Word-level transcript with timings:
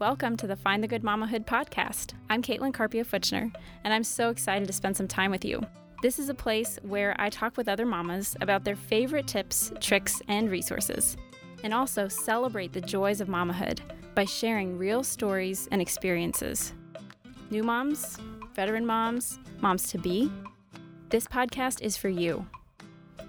Welcome 0.00 0.38
to 0.38 0.46
the 0.46 0.56
Find 0.56 0.82
the 0.82 0.88
Good 0.88 1.02
Mamahood 1.02 1.44
podcast. 1.44 2.14
I'm 2.30 2.40
Caitlin 2.40 2.72
Carpio 2.72 3.04
Futchner, 3.04 3.54
and 3.84 3.92
I'm 3.92 4.02
so 4.02 4.30
excited 4.30 4.66
to 4.66 4.72
spend 4.72 4.96
some 4.96 5.06
time 5.06 5.30
with 5.30 5.44
you. 5.44 5.60
This 6.00 6.18
is 6.18 6.30
a 6.30 6.34
place 6.34 6.78
where 6.80 7.14
I 7.18 7.28
talk 7.28 7.58
with 7.58 7.68
other 7.68 7.84
mamas 7.84 8.34
about 8.40 8.64
their 8.64 8.76
favorite 8.76 9.26
tips, 9.26 9.74
tricks, 9.78 10.22
and 10.26 10.50
resources, 10.50 11.18
and 11.64 11.74
also 11.74 12.08
celebrate 12.08 12.72
the 12.72 12.80
joys 12.80 13.20
of 13.20 13.28
mamahood 13.28 13.80
by 14.14 14.24
sharing 14.24 14.78
real 14.78 15.02
stories 15.02 15.68
and 15.70 15.82
experiences. 15.82 16.72
New 17.50 17.62
moms, 17.62 18.16
veteran 18.54 18.86
moms, 18.86 19.38
moms 19.60 19.90
to 19.90 19.98
be, 19.98 20.32
this 21.10 21.26
podcast 21.26 21.82
is 21.82 21.98
for 21.98 22.08
you. 22.08 22.46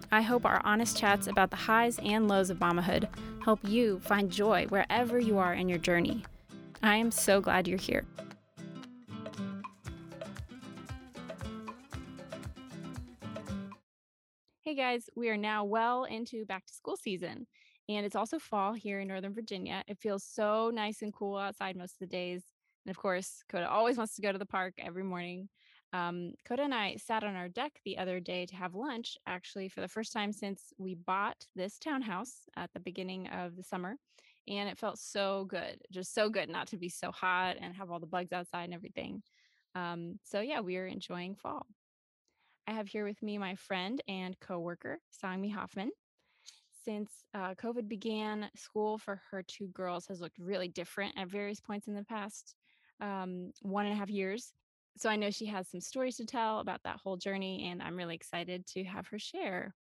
I 0.10 0.22
hope 0.22 0.46
our 0.46 0.62
honest 0.64 0.98
chats 0.98 1.28
about 1.28 1.50
the 1.50 1.58
highs 1.58 2.00
and 2.00 2.30
lows 2.30 2.50
of 2.50 2.60
mamahood 2.60 3.10
help 3.44 3.60
you 3.68 4.00
find 4.00 4.32
joy 4.32 4.68
wherever 4.70 5.20
you 5.20 5.38
are 5.38 5.54
in 5.54 5.68
your 5.68 5.78
journey. 5.78 6.24
I 6.84 6.96
am 6.96 7.12
so 7.12 7.42
glad 7.42 7.68
you're 7.68 7.78
here. 7.78 8.06
Hey 14.62 14.74
guys, 14.76 15.10
we 15.16 15.30
are 15.30 15.38
now 15.38 15.64
well 15.64 16.06
into 16.06 16.44
back 16.46 16.66
to 16.66 16.74
school 16.74 16.98
season, 16.98 17.46
and 17.88 18.06
it's 18.06 18.16
also 18.16 18.40
fall 18.40 18.74
here 18.74 19.00
in 19.00 19.08
Northern 19.10 19.34
Virginia. 19.34 19.84
It 19.88 20.00
feels 20.00 20.24
so 20.24 20.72
nice 20.74 21.04
and 21.04 21.14
cool 21.14 21.38
outside 21.38 21.76
most 21.76 21.94
of 21.94 22.00
the 22.00 22.08
days. 22.08 22.42
And 22.86 22.90
of 22.90 22.98
course, 22.98 23.44
Coda 23.50 23.70
always 23.70 23.98
wants 23.98 24.16
to 24.16 24.22
go 24.24 24.32
to 24.32 24.40
the 24.40 24.46
park 24.46 24.74
every 24.80 25.04
morning. 25.04 25.50
Um, 25.94 26.34
Coda 26.48 26.64
and 26.64 26.74
I 26.74 26.96
sat 26.96 27.24
on 27.24 27.36
our 27.36 27.50
deck 27.50 27.74
the 27.86 27.98
other 27.98 28.20
day 28.20 28.46
to 28.48 28.56
have 28.56 28.74
lunch, 28.74 29.18
actually, 29.28 29.68
for 29.68 29.82
the 29.82 29.88
first 29.88 30.14
time 30.14 30.32
since 30.32 30.74
we 30.80 30.96
bought 30.96 31.46
this 31.56 31.78
townhouse 31.78 32.48
at 32.56 32.72
the 32.74 32.80
beginning 32.80 33.28
of 33.28 33.56
the 33.56 33.64
summer. 33.64 33.98
And 34.48 34.68
it 34.70 34.78
felt 34.78 34.98
so 35.00 35.46
good, 35.46 35.78
just 35.92 36.14
so 36.14 36.30
good 36.30 36.50
not 36.50 36.68
to 36.68 36.78
be 36.78 36.90
so 36.90 37.12
hot 37.12 37.58
and 37.60 37.76
have 37.76 37.92
all 37.92 38.00
the 38.00 38.08
bugs 38.08 38.34
outside 38.34 38.66
and 38.66 38.74
everything. 38.74 39.22
Um, 39.76 40.20
so, 40.24 40.42
yeah, 40.42 40.60
we 40.62 40.78
are 40.78 40.88
enjoying 40.88 41.36
fall. 41.36 41.66
I 42.68 42.74
have 42.74 42.88
here 42.88 43.06
with 43.06 43.22
me 43.22 43.38
my 43.38 43.56
friend 43.56 44.02
and 44.08 44.40
coworker, 44.40 45.00
Sangmi 45.24 45.54
Hoffman. 45.54 45.92
Since 46.84 47.12
uh, 47.34 47.54
COVID 47.56 47.88
began, 47.88 48.50
school 48.56 48.98
for 48.98 49.22
her 49.30 49.44
two 49.44 49.68
girls 49.68 50.08
has 50.08 50.20
looked 50.20 50.40
really 50.40 50.68
different 50.68 51.14
at 51.18 51.28
various 51.28 51.60
points 51.60 51.88
in 51.88 51.94
the 51.94 52.04
past 52.04 52.56
um, 53.00 53.52
one 53.62 53.86
and 53.86 53.94
a 53.94 53.98
half 53.98 54.10
years. 54.10 54.54
So 54.98 55.10
I 55.10 55.16
know 55.16 55.30
she 55.30 55.46
has 55.46 55.70
some 55.70 55.82
stories 55.82 56.18
to 56.18 56.26
tell 56.26 56.60
about 56.60 56.82
that 56.84 57.00
whole 57.04 57.18
journey, 57.18 57.70
and 57.70 57.82
I'm 57.82 57.96
really 57.96 58.16
excited 58.16 58.66
to 58.74 58.84
have 58.84 59.08
her 59.08 59.20
share. 59.20 59.74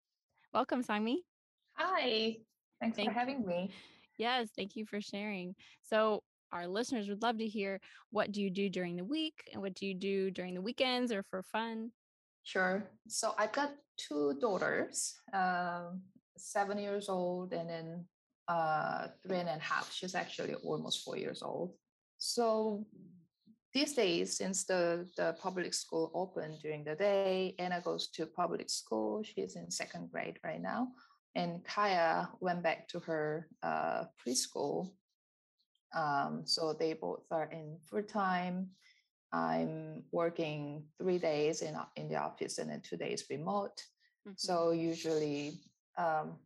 Welcome, 0.53 0.83
Sangmi. 0.83 1.17
Hi, 1.73 2.37
thanks 2.79 2.97
Thank 2.97 3.09
for 3.09 3.19
having 3.19 3.45
me. 3.45 3.71
Yes, 4.21 4.49
thank 4.55 4.75
you 4.75 4.85
for 4.85 5.01
sharing. 5.01 5.55
So 5.81 6.21
our 6.51 6.67
listeners 6.67 7.09
would 7.09 7.23
love 7.23 7.39
to 7.39 7.47
hear 7.47 7.79
what 8.11 8.31
do 8.31 8.39
you 8.39 8.51
do 8.51 8.69
during 8.69 8.95
the 8.95 9.03
week 9.03 9.49
and 9.51 9.63
what 9.63 9.73
do 9.73 9.87
you 9.87 9.95
do 9.95 10.29
during 10.29 10.53
the 10.53 10.61
weekends 10.61 11.11
or 11.11 11.23
for 11.23 11.41
fun? 11.41 11.89
Sure. 12.43 12.87
So 13.07 13.33
I've 13.39 13.51
got 13.51 13.71
two 13.97 14.37
daughters, 14.39 15.15
um, 15.33 16.03
seven 16.37 16.77
years 16.77 17.09
old, 17.09 17.51
and 17.53 17.67
then 17.67 18.05
uh, 18.47 19.07
three 19.25 19.39
and 19.39 19.49
a 19.49 19.57
half. 19.57 19.91
She's 19.91 20.13
actually 20.13 20.53
almost 20.53 21.03
four 21.03 21.17
years 21.17 21.41
old. 21.41 21.73
So 22.19 22.85
these 23.73 23.95
days, 23.95 24.37
since 24.37 24.65
the, 24.65 25.09
the 25.17 25.35
public 25.41 25.73
school 25.73 26.11
opened 26.13 26.59
during 26.61 26.83
the 26.83 26.93
day, 26.93 27.55
Anna 27.57 27.81
goes 27.81 28.09
to 28.09 28.27
public 28.27 28.69
school. 28.69 29.23
She's 29.23 29.55
in 29.55 29.71
second 29.71 30.11
grade 30.11 30.37
right 30.43 30.61
now. 30.61 30.89
And 31.35 31.63
Kaya 31.63 32.29
went 32.39 32.61
back 32.63 32.87
to 32.89 32.99
her 32.99 33.47
uh, 33.63 34.05
preschool. 34.19 34.91
Um, 35.95 36.43
so 36.45 36.73
they 36.73 36.93
both 36.93 37.23
are 37.31 37.49
in 37.51 37.77
full 37.89 38.03
time. 38.03 38.69
I'm 39.33 40.03
working 40.11 40.83
three 40.97 41.17
days 41.19 41.61
in, 41.61 41.75
in 41.95 42.09
the 42.09 42.17
office 42.17 42.57
and 42.57 42.69
then 42.69 42.81
two 42.81 42.97
days 42.97 43.25
remote. 43.29 43.81
Mhm. 44.27 44.35
So 44.37 44.71
usually 44.71 45.61
um, 45.97 46.37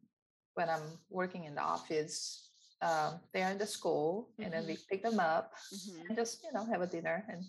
when 0.54 0.70
I'm 0.70 1.00
working 1.10 1.46
in 1.46 1.56
the 1.56 1.62
office, 1.62 2.52
um, 2.82 3.20
they're 3.34 3.50
in 3.52 3.58
the 3.58 3.66
school 3.66 4.30
and 4.38 4.54
then 4.54 4.68
we 4.68 4.78
pick 4.90 5.02
them 5.02 5.20
up 5.20 5.54
Mhm. 5.74 6.10
and 6.10 6.16
just 6.18 6.44
you 6.44 6.52
know 6.54 6.66
have 6.66 6.82
a 6.82 6.88
dinner 6.88 7.26
and 7.28 7.44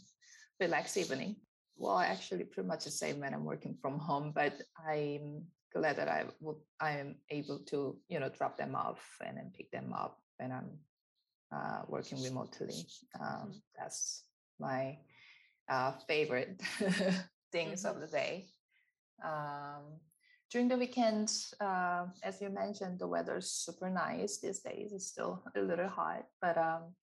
relax 0.60 0.96
evening. 0.96 1.36
Well, 1.76 1.98
actually, 1.98 2.44
pretty 2.44 2.66
much 2.68 2.84
the 2.84 2.90
same 2.90 3.20
when 3.20 3.34
I'm 3.34 3.44
working 3.44 3.76
from 3.82 3.98
home, 3.98 4.32
but 4.32 4.54
I'm 4.88 5.44
glad 5.74 5.96
that 5.96 6.08
I 6.08 6.24
would 6.40 6.56
I 6.80 6.92
am 6.98 7.16
able 7.30 7.58
to 7.70 7.96
you 8.08 8.20
know 8.20 8.28
drop 8.28 8.56
them 8.56 8.74
off 8.74 9.04
and 9.24 9.36
then 9.36 9.52
pick 9.56 9.70
them 9.70 9.92
up 9.92 10.18
when 10.38 10.52
I'm 10.52 10.70
uh, 11.52 11.82
working 11.88 12.22
remotely. 12.22 12.74
Um, 13.20 13.62
that's 13.78 14.24
my 14.58 14.98
uh, 15.68 15.92
favorite 16.08 16.60
things 17.52 17.84
of 17.84 18.00
the 18.00 18.06
day. 18.06 18.46
Um, 19.24 20.00
during 20.50 20.68
the 20.68 20.76
weekend, 20.76 21.32
uh, 21.60 22.06
as 22.22 22.40
you 22.40 22.50
mentioned, 22.50 22.98
the 22.98 23.08
weather's 23.08 23.50
super 23.50 23.90
nice 23.90 24.38
these 24.38 24.60
days. 24.60 24.92
It's 24.92 25.06
still 25.06 25.42
a 25.56 25.60
little 25.60 25.88
hot, 25.88 26.24
but 26.40 26.56
um, 26.56 26.94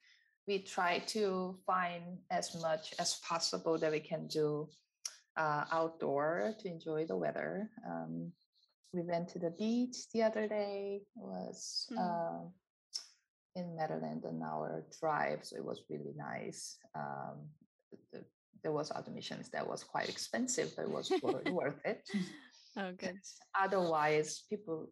we 0.47 0.59
try 0.59 0.99
to 1.07 1.57
find 1.65 2.19
as 2.31 2.55
much 2.61 2.93
as 2.99 3.19
possible 3.27 3.77
that 3.77 3.91
we 3.91 3.99
can 3.99 4.27
do 4.27 4.69
uh, 5.35 5.65
outdoor 5.71 6.53
to 6.59 6.67
enjoy 6.67 7.05
the 7.05 7.17
weather. 7.17 7.69
Um, 7.87 8.31
we 8.93 9.01
went 9.01 9.27
to 9.29 9.39
the 9.39 9.49
beach 9.51 10.07
the 10.13 10.23
other 10.23 10.47
day. 10.47 11.01
It 11.15 11.21
was 11.21 11.87
Hmm. 11.89 11.97
uh, 11.97 12.41
in 13.55 13.75
Maryland, 13.75 14.23
an 14.25 14.41
hour 14.41 14.85
drive, 14.99 15.45
so 15.45 15.55
it 15.57 15.65
was 15.65 15.83
really 15.89 16.13
nice. 16.15 16.77
Um, 16.95 17.49
the, 18.11 18.23
there 18.63 18.71
was 18.71 18.91
admissions 18.91 19.49
that 19.49 19.67
was 19.67 19.83
quite 19.83 20.09
expensive, 20.09 20.73
but 20.75 20.83
it 20.83 20.91
was 20.91 21.11
worth 21.51 21.81
it. 21.85 22.07
Oh, 22.77 22.91
good. 22.93 23.19
Otherwise, 23.55 24.43
people 24.49 24.89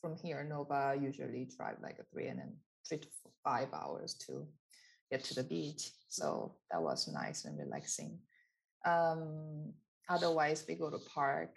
from 0.00 0.16
here, 0.16 0.44
Nova, 0.44 0.96
usually 1.00 1.44
drive 1.56 1.76
like 1.80 1.98
a 2.00 2.04
three 2.12 2.26
and 2.26 2.40
then 2.40 2.52
three 2.86 2.98
to 2.98 3.08
five 3.44 3.68
hours 3.72 4.14
to 4.26 4.46
get 5.10 5.24
to 5.24 5.34
the 5.34 5.44
beach. 5.44 5.92
So 6.08 6.56
that 6.70 6.82
was 6.82 7.08
nice 7.08 7.44
and 7.44 7.58
relaxing. 7.58 8.18
Um, 8.84 9.72
otherwise, 10.08 10.64
we 10.68 10.74
go 10.74 10.90
to 10.90 10.98
park 10.98 11.56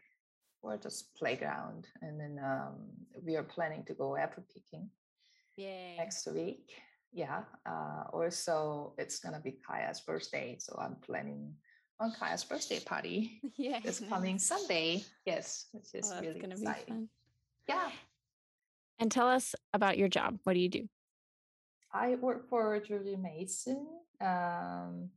or 0.65 0.77
just 0.77 1.13
playground, 1.15 1.87
and 2.01 2.19
then 2.19 2.39
um, 2.43 2.75
we 3.23 3.35
are 3.35 3.43
planning 3.43 3.83
to 3.85 3.93
go 3.93 4.17
apple 4.17 4.43
picking 4.53 4.89
Yay. 5.57 5.95
next 5.97 6.25
week. 6.33 6.71
Yeah. 7.13 7.43
Uh, 7.65 8.03
also, 8.11 8.93
it's 8.97 9.19
gonna 9.19 9.39
be 9.39 9.57
Kaya's 9.65 10.01
birthday, 10.01 10.57
so 10.59 10.75
I'm 10.81 10.95
planning 11.05 11.53
on 11.99 12.11
Kaya's 12.19 12.43
birthday 12.43 12.79
party 12.79 13.39
Yay. 13.57 13.79
this 13.83 13.99
coming. 14.09 14.39
Sunday. 14.39 15.03
Yes, 15.25 15.67
which 15.71 15.85
Oh, 15.93 15.99
is 15.99 16.09
that's 16.09 16.21
really 16.21 16.39
going 16.39 16.49
to 16.49 16.57
be 16.57 16.63
exciting. 16.63 16.93
fun. 16.95 17.09
Yeah, 17.69 17.89
And 18.99 19.09
tell 19.11 19.27
us 19.29 19.55
about 19.73 19.97
your 19.97 20.09
job. 20.09 20.39
What 20.43 20.53
do 20.53 20.59
you 20.59 20.69
do? 20.69 20.89
I 21.93 22.15
work 22.15 22.49
for 22.49 22.77
George 22.81 23.07
Mason. 23.17 23.87
Um, 24.19 25.09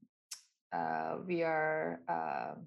uh, 0.73 1.17
we 1.27 1.43
are 1.43 2.01
um 2.09 2.67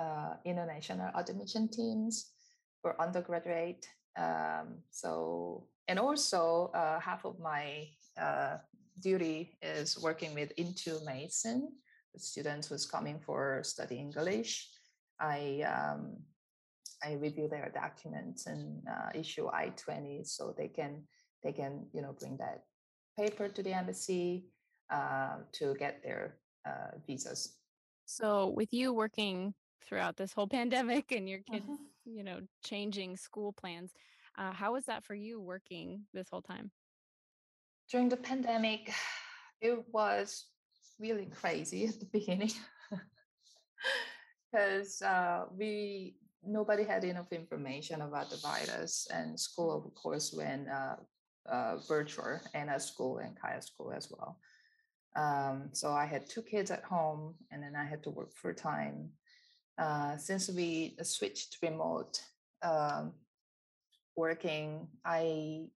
uh, 0.00 0.32
international 0.44 1.10
admission 1.14 1.68
teams 1.68 2.32
for 2.80 3.00
undergraduate. 3.00 3.86
Um, 4.16 4.80
so, 4.90 5.66
and 5.88 5.98
also 5.98 6.70
uh, 6.74 6.98
half 7.00 7.24
of 7.24 7.38
my 7.38 7.88
uh, 8.20 8.56
duty 9.00 9.58
is 9.62 10.00
working 10.00 10.34
with 10.34 10.50
Into 10.56 10.98
the 11.00 12.18
students 12.18 12.68
who's 12.68 12.86
coming 12.86 13.20
for 13.20 13.60
study 13.62 13.96
English. 13.96 14.68
I 15.20 15.62
um, 15.68 16.16
I 17.04 17.14
review 17.14 17.48
their 17.48 17.70
documents 17.72 18.46
and 18.46 18.82
uh, 18.88 19.10
issue 19.14 19.48
I 19.48 19.72
twenty 19.76 20.24
so 20.24 20.54
they 20.56 20.68
can 20.68 21.04
they 21.44 21.52
can 21.52 21.86
you 21.92 22.02
know 22.02 22.14
bring 22.18 22.36
that 22.38 22.64
paper 23.18 23.48
to 23.48 23.62
the 23.62 23.72
embassy 23.72 24.46
uh, 24.90 25.44
to 25.52 25.74
get 25.78 26.02
their 26.02 26.36
uh, 26.66 26.96
visas. 27.06 27.56
So, 28.06 28.48
with 28.56 28.72
you 28.72 28.92
working 28.92 29.54
throughout 29.82 30.16
this 30.16 30.32
whole 30.32 30.48
pandemic 30.58 31.12
and 31.12 31.28
your 31.28 31.40
kids, 31.50 31.66
Mhm. 31.66 31.78
you 32.04 32.22
know, 32.24 32.40
changing 32.64 33.16
school 33.16 33.52
plans, 33.52 33.92
uh, 34.38 34.52
how 34.52 34.72
was 34.72 34.86
that 34.86 35.04
for 35.04 35.14
you 35.14 35.40
working 35.40 36.06
this 36.12 36.28
whole 36.30 36.42
time? 36.42 36.70
During 37.90 38.08
the 38.08 38.16
pandemic, 38.16 38.92
it 39.60 39.88
was 39.92 40.46
really 40.98 41.26
crazy 41.26 41.86
at 41.86 41.98
the 41.98 42.06
beginning 42.06 42.52
because 44.52 45.02
uh, 45.02 45.46
we 45.56 46.16
nobody 46.42 46.84
had 46.84 47.04
enough 47.04 47.32
information 47.32 48.00
about 48.00 48.30
the 48.30 48.36
virus, 48.36 49.06
and 49.12 49.38
school, 49.38 49.84
of 49.84 49.94
course, 49.94 50.32
went 50.32 50.68
uh, 50.68 50.96
uh, 51.46 51.76
virtual, 51.88 52.38
and 52.54 52.70
at 52.70 52.82
school 52.82 53.18
and 53.18 53.38
Kaya 53.38 53.60
school 53.60 53.92
as 53.92 54.10
well. 54.10 54.38
Um, 55.16 55.70
so 55.72 55.90
I 55.92 56.06
had 56.06 56.28
two 56.28 56.42
kids 56.42 56.70
at 56.70 56.84
home, 56.84 57.34
and 57.50 57.62
then 57.62 57.74
I 57.76 57.84
had 57.84 58.02
to 58.04 58.10
work 58.10 58.32
full 58.34 58.54
time. 58.54 59.10
Uh, 59.80 60.14
since 60.18 60.50
we 60.50 60.94
switched 61.02 61.56
remote 61.62 62.20
um, 62.62 63.12
working, 64.14 64.86
I 65.04 65.68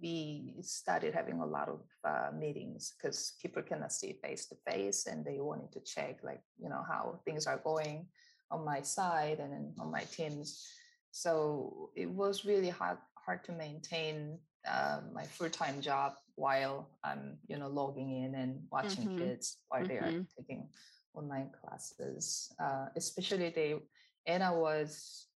we 0.00 0.54
started 0.62 1.14
having 1.14 1.40
a 1.40 1.46
lot 1.46 1.68
of 1.68 1.80
uh, 2.04 2.30
meetings 2.36 2.94
because 2.96 3.34
people 3.40 3.62
cannot 3.62 3.92
see 3.92 4.12
face 4.22 4.46
to 4.46 4.56
face 4.68 5.06
and 5.06 5.24
they 5.24 5.40
wanted 5.40 5.72
to 5.72 5.80
check 5.80 6.18
like 6.22 6.40
you 6.56 6.68
know 6.68 6.82
how 6.88 7.20
things 7.24 7.46
are 7.46 7.58
going 7.58 8.06
on 8.50 8.64
my 8.64 8.80
side 8.80 9.40
and 9.40 9.74
on 9.80 9.90
my 9.90 10.04
teams 10.04 10.68
so 11.10 11.90
it 11.96 12.08
was 12.08 12.44
really 12.44 12.68
hard 12.68 12.98
hard 13.14 13.42
to 13.44 13.52
maintain 13.52 14.38
uh, 14.68 15.00
my 15.12 15.24
full-time 15.24 15.80
job 15.80 16.12
while 16.36 16.88
i'm 17.02 17.38
you 17.48 17.58
know 17.58 17.68
logging 17.68 18.22
in 18.22 18.34
and 18.36 18.60
watching 18.70 19.08
Mhm. 19.08 19.18
kids 19.18 19.58
while 19.68 19.84
they 19.86 19.98
are 19.98 20.12
Mhm. 20.12 20.26
taking 20.36 20.68
online 21.14 21.50
classes 21.60 22.52
uh, 22.60 22.86
especially 22.96 23.50
they 23.50 23.74
anna 24.26 24.52
was 24.56 25.28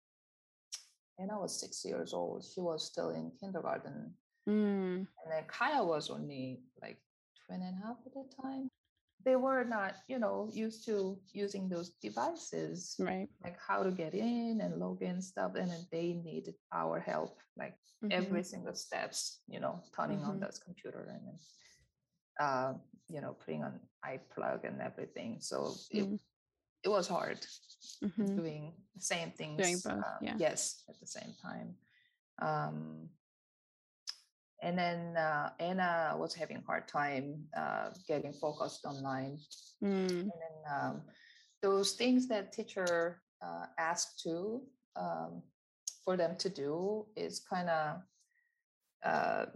anna 1.19 1.38
was 1.38 1.58
six 1.60 1.84
years 1.84 2.12
old 2.12 2.44
she 2.44 2.60
was 2.60 2.84
still 2.86 3.10
in 3.10 3.30
kindergarten 3.40 4.14
Mm, 4.48 5.06
and 5.22 5.30
then 5.30 5.44
Kaya 5.46 5.84
was 5.84 6.10
only 6.10 6.62
like 6.80 6.98
two 7.38 7.54
and 7.54 7.62
a 7.62 7.72
half 7.86 7.96
at 8.04 8.12
the 8.12 8.24
time. 8.42 8.69
They 9.24 9.36
were 9.36 9.64
not, 9.64 9.94
you 10.08 10.19
know, 10.19 10.50
used 10.52 10.84
to 10.86 11.16
using 11.32 11.69
those 11.69 11.90
devices, 12.02 12.96
right. 12.98 13.28
like 13.44 13.56
how 13.60 13.84
to 13.84 13.92
get 13.92 14.14
in 14.14 14.60
and 14.60 14.80
log 14.80 15.00
in 15.02 15.22
stuff. 15.22 15.52
And 15.54 15.70
then 15.70 15.86
they 15.92 16.14
needed 16.14 16.54
our 16.72 16.98
help, 16.98 17.38
like 17.56 17.78
Mhm. 18.02 18.10
every 18.10 18.42
single 18.42 18.74
steps, 18.74 19.42
you 19.46 19.60
know, 19.60 19.80
turning 19.94 20.24
on 20.24 20.36
Mhm. 20.36 20.40
this 20.40 20.58
computer 20.58 21.06
and 21.08 21.24
then, 21.26 21.38
uh, 22.40 22.75
you 23.08 23.20
know, 23.20 23.34
putting 23.44 23.62
on 23.62 23.81
eye 24.05 24.20
plug 24.34 24.64
and 24.64 24.81
everything. 24.81 25.38
So 25.40 25.75
it, 25.90 26.05
Mm, 26.05 26.19
it 26.84 26.88
was 26.88 27.06
hard 27.08 27.38
mhm. 28.02 28.37
doing 28.37 28.73
the 28.94 29.00
same 29.02 29.31
things. 29.32 29.84
both, 29.84 29.87
uh, 29.93 30.19
yeah. 30.20 30.34
Yes, 30.38 30.82
at 30.88 30.99
the 31.00 31.06
same 31.06 31.34
time. 31.40 31.76
Um, 32.40 33.08
and 34.62 34.79
then 34.79 35.17
uh, 35.17 35.50
Anna 35.58 36.14
was 36.17 36.34
having 36.34 36.56
a 36.58 36.62
hard 36.67 36.87
time 36.88 37.44
uh, 37.56 37.90
getting 38.06 38.32
focused 38.32 38.84
online. 38.84 39.38
Mm, 39.82 40.08
And 40.11 40.31
then 40.43 40.56
um, 40.73 41.02
those 41.62 41.93
things 41.93 42.29
that 42.29 42.52
teacher 42.52 43.23
uh, 43.44 43.67
asked 43.79 44.20
to 44.23 44.62
um, 44.96 45.43
for 46.05 46.17
them 46.17 46.37
to 46.37 46.49
do 46.49 47.06
is 47.17 47.40
kind 47.40 47.69
of 47.69 47.96
uh, 49.05 49.46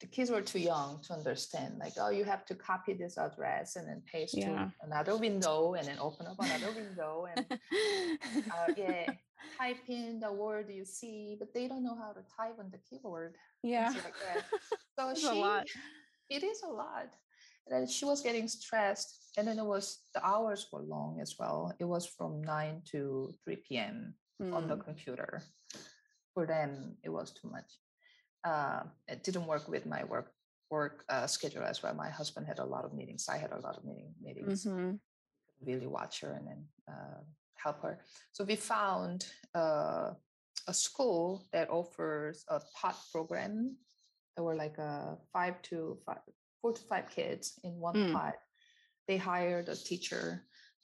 the 0.00 0.06
kids 0.06 0.30
were 0.30 0.42
too 0.42 0.60
young 0.60 1.00
to 1.02 1.12
understand. 1.12 1.78
Like, 1.78 1.94
oh, 1.98 2.10
you 2.10 2.24
have 2.24 2.44
to 2.46 2.54
copy 2.54 2.92
this 2.94 3.18
address 3.18 3.76
and 3.76 3.88
then 3.88 4.02
paste 4.10 4.34
Yeah. 4.36 4.68
to 4.68 4.72
another 4.82 5.16
window 5.16 5.74
and 5.74 5.88
then 5.88 5.98
open 5.98 6.26
up 6.26 6.36
another 6.38 6.72
window 6.72 7.26
and 7.34 7.46
uh, 8.52 8.68
yeah, 8.76 9.12
type 9.58 9.82
in 9.88 10.20
the 10.20 10.32
word 10.32 10.66
you 10.70 10.84
see, 10.84 11.36
but 11.38 11.52
they 11.52 11.66
don't 11.68 11.82
know 11.82 11.96
how 11.96 12.12
to 12.12 12.20
type 12.36 12.56
on 12.58 12.70
the 12.70 12.78
keyboard. 12.78 13.36
yeah. 13.62 13.92
like. 14.04 14.14
So 14.98 15.14
she, 15.20 15.26
a 15.26 15.34
lot. 15.34 15.66
it 16.30 16.42
is 16.44 16.62
a 16.62 16.68
lot. 16.68 17.08
And 17.66 17.74
then 17.82 17.86
she 17.86 18.04
was 18.04 18.22
getting 18.22 18.48
stressed, 18.48 19.32
and 19.36 19.46
then 19.46 19.58
it 19.58 19.64
was 19.64 20.04
the 20.14 20.24
hours 20.24 20.68
were 20.72 20.80
long 20.82 21.18
as 21.20 21.34
well. 21.38 21.74
It 21.78 21.84
was 21.84 22.06
from 22.06 22.40
nine 22.42 22.82
to 22.92 23.34
three 23.44 23.56
p.m. 23.56 24.14
on 24.52 24.68
the 24.68 24.76
Mm, 24.76 24.84
computer. 24.84 25.42
For 26.34 26.46
them, 26.46 26.96
it 27.02 27.10
was 27.10 27.32
too 27.32 27.50
much. 27.50 27.70
Uh, 28.48 28.80
it 29.12 29.20
didn't 29.26 29.46
work 29.52 29.64
with 29.74 29.84
my 29.94 30.02
work 30.14 30.28
work 30.70 30.96
uh, 31.14 31.26
schedule 31.36 31.64
as 31.72 31.78
well. 31.82 31.94
My 32.06 32.10
husband 32.20 32.44
had 32.52 32.58
a 32.66 32.68
lot 32.74 32.84
of 32.86 32.92
meetings. 33.00 33.22
I 33.34 33.38
had 33.44 33.52
a 33.58 33.60
lot 33.66 33.74
of 33.78 33.82
meeting 33.90 34.10
meetings. 34.26 34.64
mhm. 34.64 34.98
Really 35.68 35.86
watch 35.98 36.14
her 36.22 36.32
and 36.38 36.46
then 36.50 36.60
uh, 36.92 37.20
help 37.64 37.78
her. 37.86 37.94
So 38.34 38.40
we 38.50 38.56
found 38.56 39.18
uh, 39.62 40.08
a 40.72 40.74
school 40.86 41.24
that 41.52 41.68
offers 41.70 42.36
a 42.48 42.58
pod 42.76 42.94
program. 43.12 43.54
There 44.34 44.44
were 44.48 44.58
like 44.64 44.78
uh, 44.78 45.16
five 45.34 45.54
to 45.68 45.78
five, 46.06 46.22
four 46.60 46.72
to 46.78 46.82
five 46.90 47.06
kids 47.16 47.44
in 47.64 47.72
one 47.88 47.96
Mm. 47.96 48.12
pod. 48.12 48.34
They 49.08 49.16
hired 49.32 49.66
a 49.68 49.76
teacher, 49.90 50.24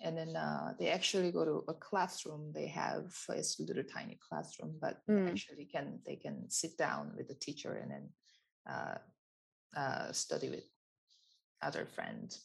and 0.01 0.17
then 0.19 0.37
uh, 0.37 0.75
they 0.79 0.89
actually 0.91 1.31
go 1.33 1.45
to 1.45 1.65
a 1.69 1.75
classroom. 1.75 2.53
They 2.53 2.67
have 2.69 3.15
it's 3.31 3.59
a 3.61 3.63
little 3.63 3.85
tiny 3.85 4.19
classroom, 4.29 4.79
but 4.81 5.01
Mm. 5.09 5.29
actually 5.29 5.65
can 5.67 6.01
they 6.07 6.17
can 6.17 6.51
sit 6.51 6.77
down 6.77 7.13
with 7.17 7.29
the 7.29 7.35
teacher 7.35 7.75
and 7.75 7.91
then 7.91 8.09
uh, 8.69 8.99
uh, 9.81 10.13
study 10.13 10.51
with 10.51 10.65
other 11.63 11.87
friends. 11.87 12.43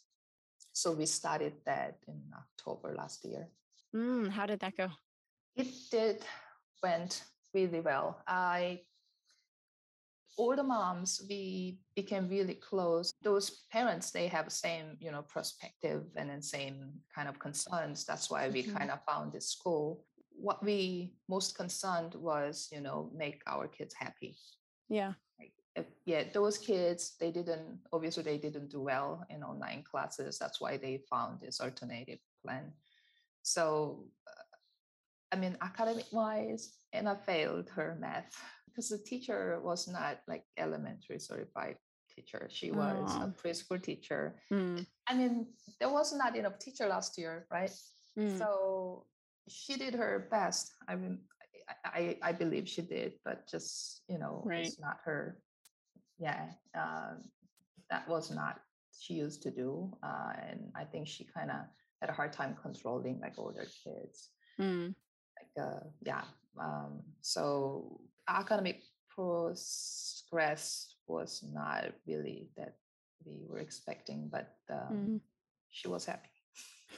So 0.73 0.91
we 0.93 1.05
started 1.05 1.53
that 1.65 1.97
in 2.07 2.21
October 2.33 2.93
last 2.95 3.25
year 3.25 3.47
Mm, 3.95 4.29
how 4.29 4.45
did 4.45 4.59
that 4.59 4.77
go? 4.77 4.89
it 5.55 5.67
did 5.91 6.23
went 6.83 7.23
really 7.53 7.81
well 7.81 8.21
i 8.27 8.79
all 10.37 10.55
the 10.55 10.63
moms 10.63 11.21
we 11.29 11.79
became 11.95 12.29
really 12.29 12.53
close 12.55 13.11
those 13.21 13.65
parents 13.71 14.11
they 14.11 14.27
have 14.27 14.51
same 14.51 14.95
you 14.99 15.11
know 15.11 15.21
perspective 15.23 16.03
and 16.15 16.29
then 16.29 16.41
same 16.41 16.93
kind 17.13 17.27
of 17.27 17.37
concerns. 17.39 18.05
That's 18.05 18.29
why 18.31 18.47
we 18.49 18.63
Mhm. 18.63 18.77
kind 18.77 18.91
of 18.91 18.99
found 19.03 19.33
this 19.33 19.49
school. 19.49 20.05
What 20.31 20.63
we 20.63 21.13
most 21.27 21.55
concerned 21.57 22.15
was 22.15 22.69
you 22.71 22.81
know 22.81 23.09
make 23.13 23.41
our 23.47 23.67
kids 23.67 23.93
happy. 23.93 24.37
Yeah. 24.89 25.13
like 25.39 25.53
yeah 26.05 26.23
those 26.33 26.57
kids 26.57 27.15
they 27.19 27.31
didn't 27.31 27.79
obviously 27.93 28.23
they 28.23 28.37
didn't 28.37 28.69
do 28.69 28.81
well 28.81 29.25
in 29.29 29.43
online 29.43 29.83
classes. 29.83 30.37
That's 30.39 30.59
why 30.61 30.77
they 30.77 31.03
found 31.09 31.39
this 31.41 31.59
alternative 31.61 32.19
plan. 32.43 32.73
So 33.41 34.05
uh, 34.27 34.43
i 35.31 35.35
mean 35.35 35.55
academic 35.61 36.07
wise 36.11 36.63
anna 36.93 37.15
failed 37.15 37.69
her 37.69 37.95
math 37.99 38.33
because 38.79 38.89
the 38.89 38.97
teacher 39.03 39.59
was 39.61 39.87
not 39.89 40.19
like 40.27 40.45
elementary 40.57 41.19
certified 41.19 41.75
teacher 42.15 42.47
she 42.49 42.71
was 42.71 43.15
a 43.21 43.27
Oh. 43.27 43.33
preschool 43.35 43.81
teacher. 43.81 44.39
Mm, 44.51 44.85
i 45.07 45.13
mean 45.13 45.47
there 45.79 45.91
was 45.91 46.13
not 46.15 46.35
enough 46.35 46.57
teacher 46.59 46.87
last 46.87 47.17
year 47.17 47.45
right? 47.51 47.71
Mm, 48.17 48.37
so 48.37 49.05
she 49.49 49.75
did 49.77 49.93
her 49.95 50.27
best. 50.31 50.71
I 50.87 50.95
mean 50.95 51.19
I, 51.67 52.17
I 52.23 52.29
i 52.29 52.31
believe 52.31 52.67
she 52.69 52.81
did 52.81 53.13
but 53.25 53.47
just 53.51 54.01
you 54.07 54.17
know 54.17 54.43
Right. 54.47 54.65
it's 54.65 54.79
not 54.79 54.97
her 55.03 55.43
yeah 56.17 56.49
um, 56.73 57.27
that 57.91 58.07
was 58.07 58.31
not 58.31 58.61
she 58.97 59.13
used 59.15 59.43
to 59.43 59.51
do 59.51 59.91
uh, 60.03 60.33
and 60.47 60.71
i 60.75 60.83
think 60.83 61.07
she 61.07 61.25
kind 61.25 61.51
of 61.51 61.61
had 62.01 62.09
a 62.09 62.13
hard 62.13 62.31
time 62.33 62.55
controlling 62.63 63.19
like 63.19 63.35
older 63.37 63.67
kids. 63.83 64.31
Mm, 64.59 64.95
like 65.55 65.65
uh, 65.65 65.79
yeah 66.01 66.23
um, 66.59 67.01
so 67.21 67.99
academic 68.27 68.81
progress 69.09 70.95
was 71.07 71.43
not 71.53 71.85
really 72.07 72.49
that 72.57 72.75
we 73.25 73.45
were 73.47 73.59
expecting 73.59 74.29
but 74.31 74.57
um, 74.69 75.11
mm. 75.11 75.19
she 75.71 75.87
was 75.87 76.05
happy 76.05 76.29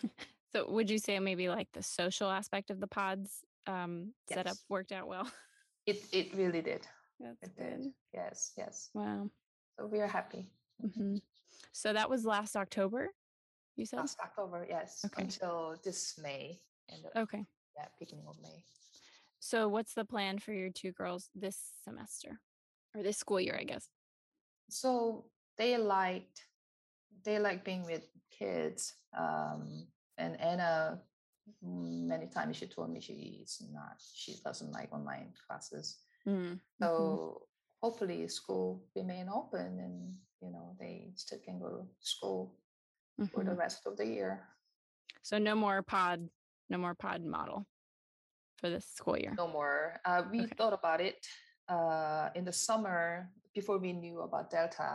So 0.53 0.69
would 0.69 0.89
you 0.89 0.97
say 0.99 1.17
maybe 1.19 1.47
like 1.47 1.69
the 1.71 1.81
social 1.81 2.29
aspect 2.29 2.71
of 2.71 2.81
the 2.81 2.87
pods 2.87 3.45
um, 3.67 4.11
setup 4.29 4.57
worked 4.67 4.91
out 4.91 5.07
well? 5.07 5.31
it 5.85 6.03
it 6.11 6.33
really 6.35 6.61
did 6.61 6.85
That's 7.19 7.41
it 7.43 7.55
did 7.57 7.93
yes 8.13 8.51
yes 8.57 8.89
Wow. 8.93 9.29
so 9.79 9.85
we 9.87 9.99
are 10.01 10.07
happy 10.07 10.45
hmm 10.93 11.15
So 11.71 11.93
that 11.93 12.09
was 12.09 12.25
last 12.25 12.55
October, 12.57 13.13
you 13.77 13.85
said? 13.85 13.99
last 13.99 14.19
october 14.19 14.65
yes 14.69 15.05
Okay. 15.05 15.23
until 15.23 15.75
this 15.83 16.19
may 16.21 16.59
and 16.89 17.05
Okay. 17.15 17.45
Yeah 17.81 17.87
beginning 17.99 18.25
of 18.27 18.37
may 18.41 18.63
So 19.39 19.67
what's 19.67 19.93
the 19.95 20.05
plan 20.05 20.37
for 20.37 20.53
your 20.53 20.69
two 20.69 20.91
girls 20.91 21.29
this 21.33 21.57
semester 21.83 22.39
or 22.95 23.01
this 23.01 23.17
school 23.17 23.39
year, 23.41 23.57
I 23.59 23.63
guess? 23.65 23.89
so 24.69 25.25
they 25.57 25.77
liked 25.77 26.47
they 27.25 27.39
like 27.39 27.65
being 27.65 27.83
with 27.85 28.07
kids 28.31 28.93
um 29.17 29.87
and 30.17 30.39
anna 30.39 31.01
mm, 31.65 32.07
many 32.07 32.27
times 32.27 32.55
she 32.57 32.67
told 32.67 32.89
me 32.89 33.01
she's 33.01 33.61
not 33.73 33.99
she 33.99 34.35
doesn't 34.45 34.71
like 34.71 34.93
online 34.93 35.33
classes 35.47 35.99
Mm, 36.27 36.59
so 36.79 36.87
mhm. 36.87 37.17
hopefully 37.81 38.27
school 38.27 38.85
remain 38.95 39.27
open 39.27 39.79
and 39.79 40.15
you 40.39 40.51
know 40.53 40.75
they 40.79 41.11
still 41.15 41.39
can 41.43 41.59
go 41.59 41.69
to 41.69 41.83
school 41.99 42.55
for 43.33 43.43
the 43.43 43.51
Mhm. 43.51 43.57
rest 43.57 43.85
of 43.87 43.97
the 43.97 44.05
year 44.05 44.47
So 45.23 45.37
no 45.37 45.55
more 45.55 45.81
pod, 45.83 46.29
no 46.71 46.77
more 46.77 46.95
pod 46.95 47.21
model 47.37 47.59
for 48.59 48.69
this 48.73 48.85
school 48.97 49.17
year. 49.23 49.33
no 49.37 49.47
more 49.59 49.79
uh, 50.05 50.21
we 50.31 50.39
Okay. 50.41 50.55
thought 50.57 50.73
about 50.81 51.01
it 51.09 51.19
uh, 51.75 52.29
in 52.35 52.43
the 52.49 52.53
summer 52.67 53.29
before 53.53 53.77
we 53.85 53.91
knew 53.93 54.17
about 54.27 54.49
delta 54.49 54.91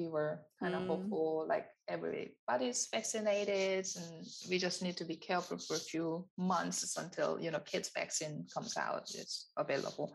we 0.00 0.06
were 0.14 0.32
kind 0.60 0.74
of 0.74 0.82
Mm. 0.82 0.88
hopeful 0.92 1.46
like 1.54 1.66
everybody's 1.96 2.80
vaccinated 2.96 3.86
and 4.00 4.26
we 4.50 4.56
just 4.66 4.82
need 4.82 4.96
to 5.02 5.04
be 5.12 5.16
careful 5.28 5.56
for 5.66 5.74
a 5.76 5.86
few 5.92 6.08
months 6.36 6.96
until 7.02 7.30
you 7.44 7.50
know 7.52 7.60
kids 7.72 7.88
vaccine 8.00 8.36
comes 8.54 8.76
out 8.76 9.04
it's 9.20 9.36
available 9.64 10.08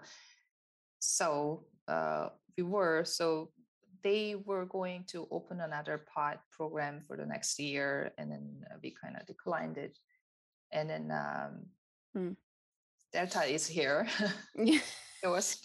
so 0.99 1.65
uh, 1.87 2.27
we 2.57 2.63
were 2.63 3.03
so 3.05 3.51
they 4.03 4.35
were 4.49 4.65
going 4.65 5.03
to 5.11 5.27
open 5.31 5.57
another 5.61 5.97
pod 6.13 6.37
program 6.51 6.95
for 7.07 7.15
the 7.17 7.25
next 7.25 7.59
year 7.59 8.11
and 8.17 8.31
then 8.31 8.43
we 8.83 8.89
kind 9.01 9.15
of 9.17 9.25
declined 9.33 9.77
it 9.77 9.97
and 10.71 10.89
then 10.89 11.11
um, 11.11 11.65
Mm. 12.17 12.35
delta 13.13 13.43
is 13.45 13.67
here 13.67 14.07
it 14.55 15.27
was 15.27 15.57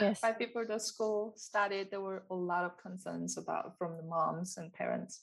Yes. 0.00 0.20
before 0.38 0.64
the 0.66 0.78
school 0.78 1.34
started, 1.36 1.90
there 1.90 2.00
were 2.00 2.24
a 2.30 2.34
lot 2.34 2.64
of 2.64 2.76
concerns 2.76 3.36
about 3.38 3.78
from 3.78 3.96
the 3.96 4.02
moms 4.02 4.56
and 4.56 4.72
parents. 4.72 5.22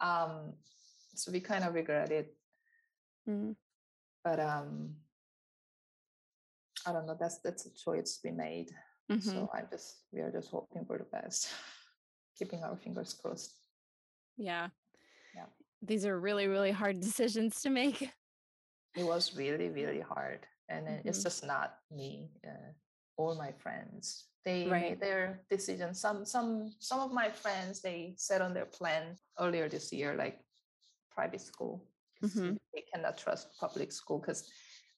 Um, 0.00 0.52
so 1.14 1.32
we 1.32 1.40
kind 1.40 1.64
of 1.64 1.74
regret 1.74 2.10
it, 2.10 2.36
Mm, 3.28 3.54
but 4.24 4.40
um, 4.40 4.96
I 6.86 6.92
don't 6.92 7.06
know. 7.06 7.16
That's 7.18 7.38
that's 7.38 7.66
a 7.66 7.74
choice 7.74 8.20
we 8.24 8.30
made. 8.32 8.70
mhm. 9.10 9.20
So 9.22 9.48
I 9.54 9.62
just 9.70 10.04
we 10.12 10.20
are 10.20 10.30
just 10.32 10.50
hoping 10.50 10.84
for 10.84 10.98
the 10.98 11.04
best, 11.04 11.48
keeping 12.38 12.62
our 12.62 12.76
fingers 12.76 13.14
crossed. 13.14 13.54
Yeah. 14.36 14.68
Yeah. 15.34 15.46
These 15.82 16.06
are 16.06 16.18
really, 16.18 16.46
really 16.46 16.70
hard 16.70 17.00
decisions 17.08 17.60
to 17.62 17.70
make. 17.70 18.10
It 18.94 19.04
was 19.04 19.34
really 19.36 19.68
really 19.70 20.00
hard, 20.00 20.46
and 20.68 20.86
then 20.86 21.00
it's 21.04 21.22
just 21.22 21.44
not 21.44 21.80
me. 21.90 22.30
Uh, 22.46 22.72
all 23.16 23.34
my 23.36 23.52
friends 23.52 24.28
they 24.44 24.66
Right. 24.66 24.90
made 24.90 25.00
their 25.00 25.40
decisions. 25.48 26.00
Some 26.00 26.24
some 26.26 26.74
some 26.78 27.00
of 27.00 27.12
my 27.12 27.30
friends 27.30 27.80
they 27.80 28.14
set 28.18 28.42
on 28.42 28.52
their 28.54 28.66
plan 28.66 29.16
earlier 29.38 29.68
this 29.68 29.92
year, 29.92 30.14
like 30.16 30.44
private 31.14 31.40
school. 31.40 31.86
Mhm. 32.22 32.56
They 32.74 32.82
cannot 32.92 33.16
trust 33.18 33.56
public 33.58 33.92
school 33.92 34.18
because 34.18 34.50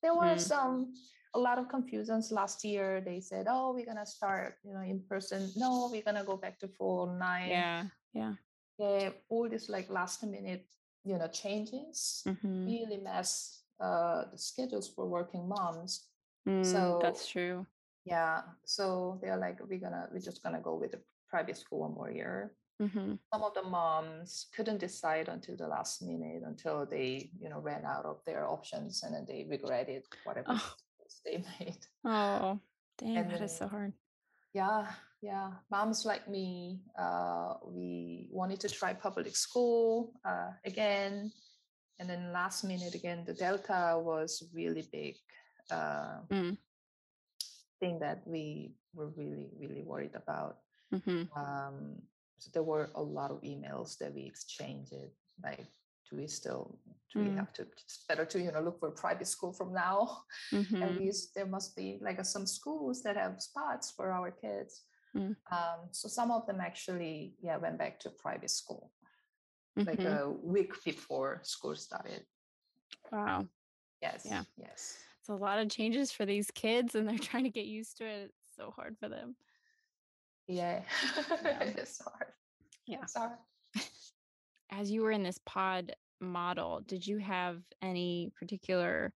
there 0.03 0.15
were 0.15 0.37
Mm. 0.37 0.41
some 0.41 0.95
a 1.35 1.39
lot 1.39 1.59
of 1.59 1.69
confusions 1.69 2.31
last 2.33 2.65
year. 2.65 3.01
They 3.01 3.21
said, 3.21 3.47
"Oh, 3.49 3.75
we're 3.75 3.87
gonna 3.87 4.07
start, 4.07 4.59
you 4.65 4.73
know, 4.73 4.83
in 4.83 5.03
person. 5.07 5.51
No, 5.57 5.89
we're 5.91 6.03
gonna 6.07 6.25
go 6.25 6.37
back 6.37 6.59
to 6.61 6.69
full 6.69 7.01
online." 7.11 7.51
Yeah. 7.51 7.89
Yeah. 8.13 8.35
Yeah, 8.79 9.11
all 9.29 9.49
these 9.49 9.69
like 9.69 9.89
last 9.91 10.23
minute, 10.25 10.67
you 11.05 11.19
know, 11.19 11.29
changes 11.29 12.23
Mhm. 12.27 12.67
really 12.67 12.97
mess 12.99 13.63
uh, 13.81 14.25
the 14.31 14.39
schedules 14.39 14.89
for 14.89 15.07
working 15.07 15.49
moms. 15.49 16.09
Mm, 16.49 17.01
that's 17.01 17.27
true. 17.29 17.67
yeah, 18.05 18.43
so 18.65 19.19
they're 19.23 19.37
like, 19.39 19.59
we're 19.67 19.81
gonna, 19.81 20.09
we're 20.13 20.21
just 20.21 20.43
gonna 20.43 20.61
go 20.61 20.75
with 20.77 20.93
the 20.93 21.01
private 21.29 21.57
school 21.57 21.81
one 21.81 21.95
more 21.95 22.11
year. 22.11 22.55
hmm 22.79 23.15
Some 23.33 23.43
of 23.43 23.55
the 23.55 23.63
moms 23.63 24.47
couldn't 24.55 24.79
decide 24.79 25.29
until 25.29 25.57
the 25.57 25.67
last 25.69 26.03
minute, 26.03 26.43
until 26.45 26.87
they, 26.87 27.31
you 27.41 27.49
know, 27.49 27.61
ran 27.61 27.85
out 27.85 28.05
of 28.05 28.23
their 28.25 28.47
options, 28.49 29.03
and 29.03 29.15
then 29.15 29.25
they 29.27 29.47
regretted 29.49 30.03
whatever 30.25 30.49
Oh, 30.53 30.75
they 31.25 31.39
made. 31.61 31.87
oh, 32.05 32.61
damn! 32.99 33.17
And 33.17 33.31
that 33.31 33.41
is 33.43 33.57
so 33.57 33.67
hard. 33.69 33.93
Yeah, 34.53 34.87
yeah. 35.25 35.51
Moms 35.71 36.05
like 36.05 36.29
me, 36.29 36.81
uh, 36.99 37.55
we 37.65 38.29
wanted 38.31 38.61
to 38.61 38.69
try 38.69 38.93
public 38.93 39.35
school 39.37 40.13
uh, 40.25 40.51
again. 40.67 41.33
And 41.99 42.09
then 42.11 42.33
last 42.33 42.65
minute 42.65 42.95
again, 42.95 43.25
the 43.25 43.33
Delta 43.33 43.99
was 43.99 44.45
really 44.53 44.85
big 44.93 45.17
uh, 45.71 46.21
Mm, 46.31 46.59
thing 47.81 47.99
that 48.01 48.21
we 48.27 48.75
were 48.95 49.09
really, 49.17 49.49
really 49.59 49.83
worried 49.83 50.15
about. 50.15 50.59
hmm 50.93 51.23
Um, 51.37 52.03
so 52.39 52.51
there 52.53 52.63
were 52.63 52.91
a 52.95 53.03
lot 53.03 53.31
of 53.31 53.41
emails 53.43 53.97
that 53.99 54.13
we 54.15 54.23
exchanged. 54.27 54.93
Like, 55.43 55.67
do 56.11 56.17
we 56.17 56.27
still, 56.27 56.79
do 57.13 57.21
we 57.21 57.31
Mm, 57.31 57.37
have 57.37 57.53
to, 57.55 57.63
it's 57.63 58.05
better 58.09 58.27
to, 58.27 58.39
you 58.39 58.53
know, 58.53 58.61
look 58.61 58.79
for 58.79 58.89
a 58.89 58.93
private 58.93 59.27
school 59.29 59.53
from 59.55 59.73
now. 59.73 60.25
hmm 60.51 60.63
And 60.83 60.99
we, 61.01 61.09
s- 61.09 61.29
there 61.35 61.47
must 61.47 61.75
be 61.77 61.99
like 62.03 62.23
some 62.27 62.47
schools 62.47 63.03
that 63.05 63.17
have 63.17 63.41
spots 63.41 63.91
for 63.97 64.13
our 64.13 64.31
kids. 64.31 64.83
Mm, 65.17 65.37
Um, 65.51 65.89
so 65.93 66.09
some 66.09 66.31
of 66.31 66.47
them 66.47 66.61
actually, 66.61 67.37
yeah, 67.41 67.57
went 67.57 67.79
back 67.79 68.01
to 68.01 68.11
private 68.11 68.51
school 68.51 68.93
like 69.77 69.99
hmm 70.01 70.07
a 70.07 70.31
week 70.31 70.73
before 70.85 71.41
school 71.43 71.75
started. 71.77 72.25
Wow. 73.11 73.49
Yes, 74.01 74.25
Yeah. 74.25 74.45
yes, 74.57 74.99
It's 75.21 75.29
a 75.29 75.35
lot 75.35 75.59
of 75.59 75.69
changes 75.69 76.13
for 76.13 76.25
these 76.27 76.51
kids 76.51 76.95
and 76.95 77.09
they're 77.09 77.19
trying 77.31 77.45
to 77.45 77.51
get 77.51 77.67
used 77.67 77.97
to 77.99 78.05
it. 78.07 78.31
It's 78.31 78.57
so 78.57 78.71
hard 78.71 78.97
for 78.99 79.09
them. 79.09 79.37
yeah. 80.47 80.83
Yeah. 81.45 81.63
it's 81.63 82.01
hard. 82.01 82.33
Yeah. 82.87 83.03
It's 83.03 83.15
hard. 83.17 83.39
As 84.71 84.91
you 84.91 85.03
were 85.03 85.11
in 85.13 85.23
this 85.23 85.39
pod 85.47 85.95
model, 86.21 86.81
did 86.81 87.07
you 87.07 87.19
have 87.19 87.63
any 87.83 88.31
particular 88.39 89.13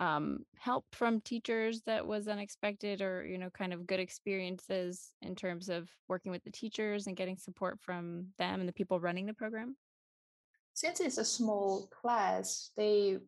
um, 0.00 0.44
help 0.56 0.84
from 0.92 1.20
teachers 1.20 1.82
that 1.86 2.06
was 2.06 2.28
unexpected 2.28 3.00
or, 3.00 3.24
you 3.24 3.38
know, 3.38 3.50
kind 3.50 3.72
of 3.72 3.86
good 3.86 4.00
experiences 4.00 5.12
in 5.22 5.34
terms 5.34 5.68
of 5.68 5.88
working 6.08 6.32
with 6.32 6.42
the 6.44 6.50
teachers 6.50 7.06
and 7.06 7.16
getting 7.16 7.36
support 7.36 7.80
from 7.80 8.26
them 8.38 8.60
and 8.60 8.68
the 8.68 8.72
people 8.72 9.00
running 9.00 9.26
the 9.26 9.34
program? 9.34 9.76
Since 10.74 11.00
it's 11.00 11.18
a 11.18 11.24
small 11.24 11.88
class, 11.88 12.70
they, 12.76 13.18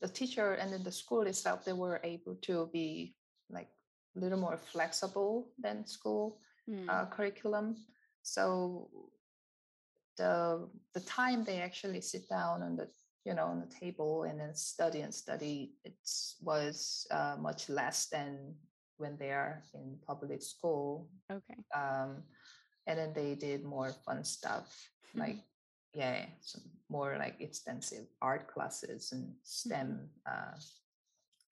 the 0.00 0.08
teacher 0.08 0.54
and 0.54 0.72
then 0.72 0.84
the 0.84 0.92
school 0.92 1.22
itself, 1.22 1.64
they 1.64 1.72
were 1.72 2.00
able 2.04 2.36
to 2.42 2.70
be 2.72 3.16
like 3.50 3.68
a 4.16 4.20
little 4.20 4.38
more 4.38 4.56
flexible 4.56 5.48
than 5.58 5.84
school 5.86 6.38
Mm, 6.68 6.88
uh, 6.88 7.06
curriculum. 7.06 7.76
So 8.22 8.90
the 10.16 10.68
the 10.92 11.00
time 11.00 11.44
they 11.44 11.60
actually 11.60 12.00
sit 12.00 12.28
down 12.28 12.62
and 12.62 12.78
the 12.78 12.88
you 13.28 13.34
know 13.34 13.48
on 13.52 13.60
the 13.60 13.72
table 13.84 14.14
and 14.28 14.40
then 14.40 14.54
study 14.54 15.00
and 15.02 15.14
study 15.14 15.54
it 15.84 15.98
was 16.50 17.06
uh, 17.10 17.36
much 17.48 17.68
less 17.68 17.98
than 18.14 18.54
when 18.96 19.14
they 19.20 19.30
are 19.30 19.62
in 19.74 19.96
public 20.06 20.40
school 20.42 21.08
okay. 21.30 21.58
um, 21.80 22.10
and 22.86 22.98
then 22.98 23.12
they 23.12 23.34
did 23.34 23.62
more 23.64 23.90
fun 24.06 24.24
stuff 24.24 24.66
like 25.14 25.36
yeah 25.94 26.24
some 26.40 26.62
more 26.88 27.16
like 27.18 27.36
extensive 27.40 28.06
art 28.22 28.44
classes 28.52 29.12
and 29.12 29.24
stem 29.42 30.08
uh, 30.32 30.56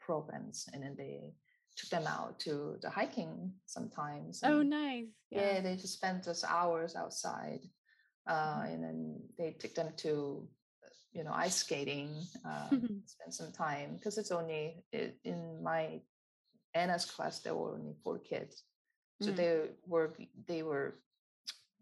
programs 0.00 0.59
and 0.73 0.83
then 0.83 0.95
they 0.97 1.35
took 1.76 1.90
them 1.90 2.06
out 2.06 2.40
to 2.40 2.76
the 2.83 2.88
hiking 2.88 3.52
sometimes 3.66 4.40
Oh, 4.42 4.62
nice. 4.62 5.12
yeah, 5.30 5.40
Yeah. 5.56 5.61
they 5.61 5.76
just 5.76 5.95
spent 6.00 6.25
those 6.25 6.45
hours 6.45 6.97
outside, 6.97 7.61
uh, 8.26 8.62
and 8.71 8.80
then 8.85 9.00
they 9.38 9.50
took 9.61 9.75
them 9.75 9.90
to, 10.04 10.49
you 11.16 11.25
know, 11.25 11.32
ice 11.32 11.56
skating. 11.56 12.11
Uh, 12.44 12.76
spend 13.06 13.32
some 13.35 13.52
time 13.52 13.96
because 13.96 14.18
it's 14.18 14.32
only 14.32 14.85
i- 14.94 15.14
in 15.25 15.62
my 15.62 16.00
Anna's 16.75 17.06
class 17.06 17.40
there 17.40 17.54
were 17.54 17.75
only 17.75 17.94
four 18.04 18.18
kids, 18.18 18.64
so 19.23 19.30
Mm. 19.32 19.37
they 19.37 19.70
were 19.87 20.14
they 20.46 20.62
were 20.62 21.00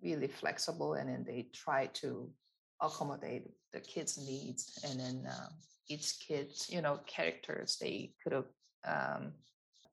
really 0.03 0.29
flexible, 0.29 0.95
and 0.95 1.09
then 1.09 1.25
they 1.25 1.49
tried 1.53 1.95
to 1.95 2.31
accommodate 2.81 3.51
the 3.73 3.81
kids' 3.81 4.19
needs, 4.19 4.79
and 4.85 5.01
then 5.01 5.27
uh, 5.27 5.49
each 5.89 6.21
kid, 6.21 6.53
you 6.69 6.81
know, 6.83 6.99
characters 7.07 7.79
they 7.81 8.15
could 8.23 8.33
have. 8.33 8.49
Um, 8.87 9.33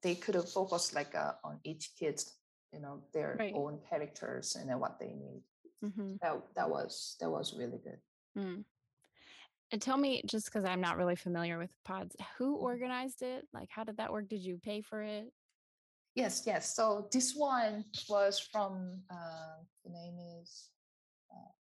they 0.02 0.14
could 0.16 0.34
have 0.34 0.50
focused 0.50 0.94
like 0.94 1.14
uh, 1.14 1.32
on 1.44 1.60
each 1.64 1.92
kid's 1.98 2.38
you 2.72 2.80
know 2.80 3.02
their 3.14 3.36
Right. 3.38 3.54
own 3.54 3.80
characters 3.88 4.56
and 4.56 4.68
then 4.68 4.80
what 4.80 4.98
they 4.98 5.12
need 5.14 5.42
hmm 5.82 6.16
that 6.20 6.34
that 6.56 6.68
was 6.70 7.16
that 7.20 7.30
was 7.30 7.54
really 7.58 7.78
good 7.84 8.00
Mm. 8.36 8.64
And 9.72 9.80
tell 9.80 9.96
me, 9.96 10.22
just 10.26 10.46
because 10.46 10.64
I'm 10.66 10.82
not 10.82 10.98
really 10.98 11.16
familiar 11.16 11.58
with 11.58 11.70
pods, 11.82 12.14
who 12.36 12.58
Mhm. 12.58 12.62
organized 12.62 13.22
it? 13.22 13.48
Like, 13.54 13.70
how 13.70 13.84
did 13.84 13.96
that 13.96 14.12
work? 14.12 14.28
Did 14.28 14.42
you 14.42 14.58
pay 14.58 14.82
for 14.82 15.02
it? 15.02 15.32
yes 16.14 16.42
yes 16.46 16.76
so 16.76 17.08
this 17.10 17.34
one 17.34 17.82
was 18.06 18.38
from 18.38 19.02
uh, 19.08 19.56
the 19.82 19.90
name 19.90 20.18
is 20.18 20.68
uh, 21.32 21.52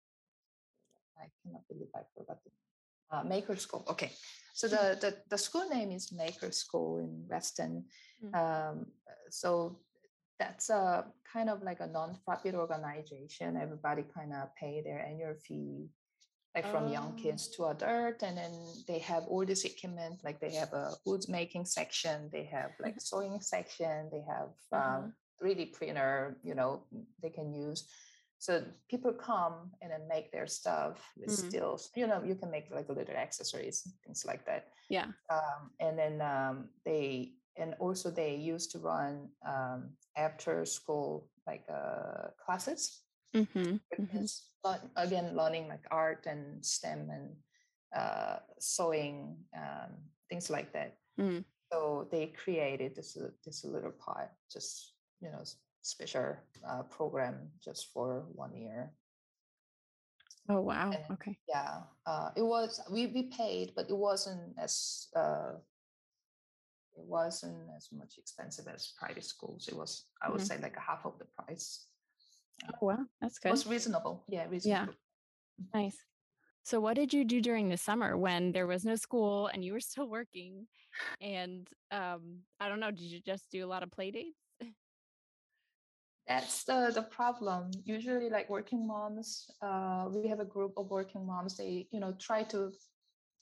i 1.23 1.31
cannot 1.41 1.65
believe 1.69 1.87
i 1.95 2.01
forgot 2.13 2.37
the 2.43 2.51
uh, 3.15 3.23
maker 3.23 3.55
school 3.55 3.85
okay 3.87 4.11
so 4.53 4.67
the, 4.67 4.97
the 4.99 5.15
the 5.29 5.37
school 5.37 5.69
name 5.69 5.89
is 5.89 6.11
maker 6.11 6.51
school 6.51 6.99
in 6.99 7.25
Reston 7.29 7.85
Mm. 8.21 8.35
um, 8.35 8.91
so 9.29 9.79
that's 10.37 10.69
a 10.69 11.05
kind 11.23 11.49
of 11.49 11.63
like 11.63 11.79
a 11.79 11.87
non-profit 11.87 12.53
organization 12.53 13.55
everybody 13.55 14.03
kind 14.03 14.33
of 14.33 14.53
pay 14.55 14.81
their 14.81 14.99
annual 14.99 15.35
fee 15.35 15.87
like 16.55 16.67
from 16.71 16.87
young 16.89 17.13
kids 17.15 17.49
Oh. 17.49 17.53
to 17.55 17.71
adult 17.71 18.23
and 18.23 18.37
then 18.37 18.51
they 18.87 18.99
have 18.99 19.23
all 19.27 19.45
this 19.45 19.63
equipment 19.63 20.19
like 20.23 20.39
they 20.39 20.51
have 20.51 20.73
a 20.73 20.93
wood 21.05 21.23
making 21.29 21.65
section 21.65 22.29
they 22.31 22.43
have 22.43 22.71
like 22.79 22.99
sewing 23.09 23.39
section 23.41 24.09
they 24.11 24.23
have 24.27 24.51
um, 24.73 25.13
3d 25.41 25.73
printer 25.73 26.37
you 26.43 26.53
know 26.55 26.83
they 27.21 27.29
can 27.29 27.53
use 27.53 27.87
so 28.37 28.63
people 28.89 29.13
come 29.13 29.71
and 29.81 29.91
then 29.91 30.07
make 30.07 30.31
their 30.31 30.47
stuff 30.47 30.97
with 31.17 31.29
Mhm. 31.29 31.33
stills 31.47 31.89
you 31.95 32.07
know 32.07 32.21
you 32.23 32.35
can 32.35 32.51
make 32.51 32.67
like 32.71 32.89
little 32.89 33.15
accessories 33.15 33.87
things 34.03 34.25
like 34.25 34.45
that 34.45 34.63
Yeah. 34.89 35.07
um, 35.31 35.71
and 35.79 35.97
then 35.97 36.21
um, 36.21 36.69
they 36.85 37.33
and 37.57 37.75
also 37.79 38.09
they 38.11 38.35
used 38.35 38.71
to 38.71 38.79
run 38.79 39.29
um, 39.45 39.79
after 40.17 40.65
school 40.65 41.29
like 41.47 41.63
uh, 41.69 42.27
classes 42.45 43.03
Mm-hmm. 43.35 43.77
for 44.61 44.75
hmm 44.75 44.87
again 44.95 45.35
learning 45.35 45.67
like 45.67 45.85
art 45.91 46.25
and 46.27 46.63
STEM 46.63 47.09
and 47.09 47.35
uh, 47.95 48.39
sewing, 48.59 49.37
um, 49.55 49.91
things 50.29 50.49
like 50.49 50.71
that. 50.73 50.97
Mm. 51.19 51.43
So 51.71 52.07
they 52.11 52.27
created 52.27 52.95
this 52.95 53.17
this 53.45 53.63
little 53.65 53.91
part, 53.91 54.31
just 54.51 54.93
you 55.21 55.31
know, 55.31 55.43
special 55.81 56.35
uh, 56.67 56.83
program 56.83 57.51
just 57.63 57.91
for 57.93 58.25
one 58.35 58.55
year. 58.55 58.91
Oh, 60.49 60.61
wow. 60.61 60.91
And 60.91 61.03
Okay. 61.11 61.37
yeah, 61.47 61.83
uh, 62.05 62.31
it 62.35 62.43
was 62.43 62.81
we 62.91 63.07
we 63.07 63.23
paid, 63.23 63.73
but 63.75 63.89
it 63.89 63.97
wasn't 63.97 64.57
as 64.57 65.07
uh, 65.15 65.53
it 66.97 67.05
wasn't 67.07 67.69
as 67.75 67.89
much 67.91 68.17
expensive 68.17 68.67
as 68.67 68.93
private 68.99 69.23
schools. 69.23 69.67
It 69.67 69.75
was, 69.75 70.07
I 70.21 70.29
would 70.29 70.41
Mhm. 70.41 70.47
say, 70.47 70.57
like 70.59 70.75
a 70.77 70.81
half 70.81 71.05
of 71.05 71.17
the 71.19 71.25
price. 71.25 71.87
Oh, 72.65 72.85
wow. 72.85 73.05
That's 73.21 73.37
It 73.37 73.43
good. 73.43 73.51
was 73.51 73.67
reasonable. 73.67 74.23
Yeah, 74.27 74.47
reasonable. 74.49 74.93
Yeah. 75.73 75.79
Nice. 75.81 75.97
So, 76.63 76.79
what 76.79 76.95
did 76.95 77.13
you 77.13 77.25
do 77.25 77.41
during 77.41 77.69
the 77.69 77.77
summer 77.77 78.17
when 78.17 78.51
there 78.51 78.67
was 78.67 78.85
no 78.85 78.95
school 78.95 79.47
and 79.47 79.65
you 79.65 79.73
were 79.73 79.79
still 79.79 80.07
working? 80.07 80.67
And 81.19 81.67
um, 81.91 82.39
I 82.59 82.69
don't 82.69 82.79
know, 82.79 82.91
did 82.91 83.01
you 83.01 83.19
just 83.21 83.49
do 83.51 83.65
a 83.65 83.67
lot 83.67 83.83
of 83.83 83.91
play 83.91 84.11
dates? 84.11 84.37
That's 86.27 86.63
the 86.63 86.91
the 86.93 87.01
problem. 87.01 87.71
Usually, 87.83 88.29
like 88.29 88.49
working 88.49 88.85
moms, 88.87 89.49
uh, 89.61 90.07
we 90.09 90.29
have 90.29 90.39
a 90.39 90.45
group 90.45 90.73
of 90.77 90.89
working 90.89 91.25
moms. 91.25 91.57
They, 91.57 91.87
you 91.91 91.99
know, 91.99 92.13
try 92.19 92.43
to 92.43 92.71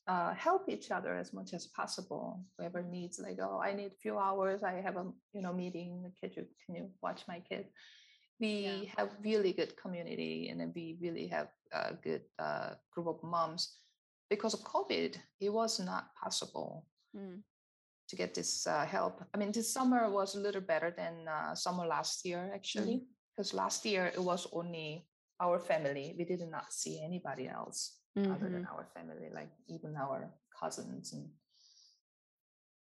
uh, 0.08 0.34
help 0.34 0.70
each 0.70 0.90
other 0.90 1.16
as 1.16 1.34
much 1.34 1.54
as 1.54 1.68
possible. 1.68 2.42
Whoever 2.58 2.82
needs, 2.82 3.20
like, 3.20 3.38
oh, 3.42 3.60
I 3.62 3.74
need 3.74 3.92
a 3.92 4.02
few 4.02 4.18
hours. 4.18 4.64
I 4.64 4.82
have 4.82 4.96
a, 4.96 5.06
you 5.34 5.42
know, 5.42 5.54
meeting. 5.54 6.12
Can 6.20 6.32
you 6.36 6.48
can 6.66 6.76
you 6.76 6.90
watch 7.02 7.24
my 7.28 7.42
kid? 7.42 7.66
We 8.40 8.92
have 8.98 9.16
really 9.24 9.54
good 9.54 9.76
community, 9.78 10.50
and 10.50 10.60
then 10.60 10.72
we 10.76 10.98
really 11.02 11.28
have 11.28 11.50
a 11.72 11.94
good 11.96 12.22
uh, 12.40 12.76
group 12.94 13.08
of 13.08 13.24
moms. 13.24 13.78
Because 14.30 14.54
of 14.54 14.62
COVID, 14.62 15.18
it 15.40 15.50
was 15.50 15.80
not 15.80 16.14
possible 16.16 16.86
Mm, 17.16 17.42
to 18.08 18.16
get 18.16 18.34
this 18.36 18.68
uh, 18.68 18.86
help. 18.86 19.24
I 19.34 19.38
mean, 19.38 19.52
this 19.52 19.74
summer 19.74 20.10
was 20.10 20.36
a 20.36 20.40
little 20.40 20.62
better 20.62 20.92
than 20.92 21.28
uh, 21.28 21.56
summer 21.56 21.86
last 21.86 22.26
year, 22.26 22.52
actually, 22.54 23.08
because 23.36 23.54
last 23.54 23.86
year 23.86 24.12
it 24.14 24.22
was 24.22 24.48
only 24.54 25.08
our 25.42 25.60
family. 25.60 26.16
We 26.18 26.26
did 26.26 26.42
not 26.50 26.72
see 26.74 27.02
anybody 27.04 27.48
else 27.48 27.98
other 28.30 28.50
mhm, 28.50 28.52
than 28.52 28.66
our 28.66 28.86
family, 28.94 29.30
like 29.34 29.50
even 29.68 29.96
our 29.96 30.30
cousins. 30.60 31.14
And 31.14 31.30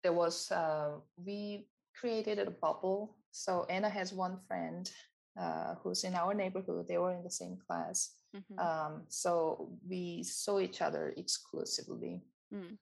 there 0.03 0.13
was, 0.13 0.51
uh, 0.51 0.99
we 1.17 1.67
created 1.99 2.39
a 2.39 2.51
bubble. 2.51 3.17
So 3.31 3.65
Anna 3.69 3.89
has 3.89 4.13
one 4.13 4.39
friend 4.47 4.89
uh, 5.37 5.75
who's 5.81 6.03
in 6.03 6.15
our 6.15 6.33
neighborhood. 6.33 6.87
They 6.87 6.97
were 6.97 7.11
in 7.13 7.23
the 7.23 7.29
same 7.31 7.57
class. 7.67 8.15
mhm, 8.35 8.57
Um, 8.57 9.05
so 9.09 9.69
we 9.87 10.23
saw 10.23 10.59
each 10.59 10.81
other 10.81 11.13
exclusively 11.17 12.23
mm, 12.51 12.77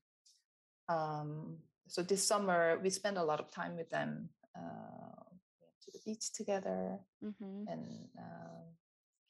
um, 0.88 1.58
so 1.88 2.02
this 2.04 2.24
summer 2.28 2.80
we 2.84 2.90
spent 2.90 3.18
a 3.18 3.24
lot 3.24 3.40
of 3.40 3.52
time 3.52 3.76
with 3.76 3.90
them 3.90 4.30
uh, 4.56 5.20
we 5.52 5.58
went 5.60 5.80
to 5.84 5.92
the 5.92 6.00
beach 6.06 6.32
together 6.34 7.00
mhm. 7.24 7.66
and 7.68 8.08
um, 8.18 8.64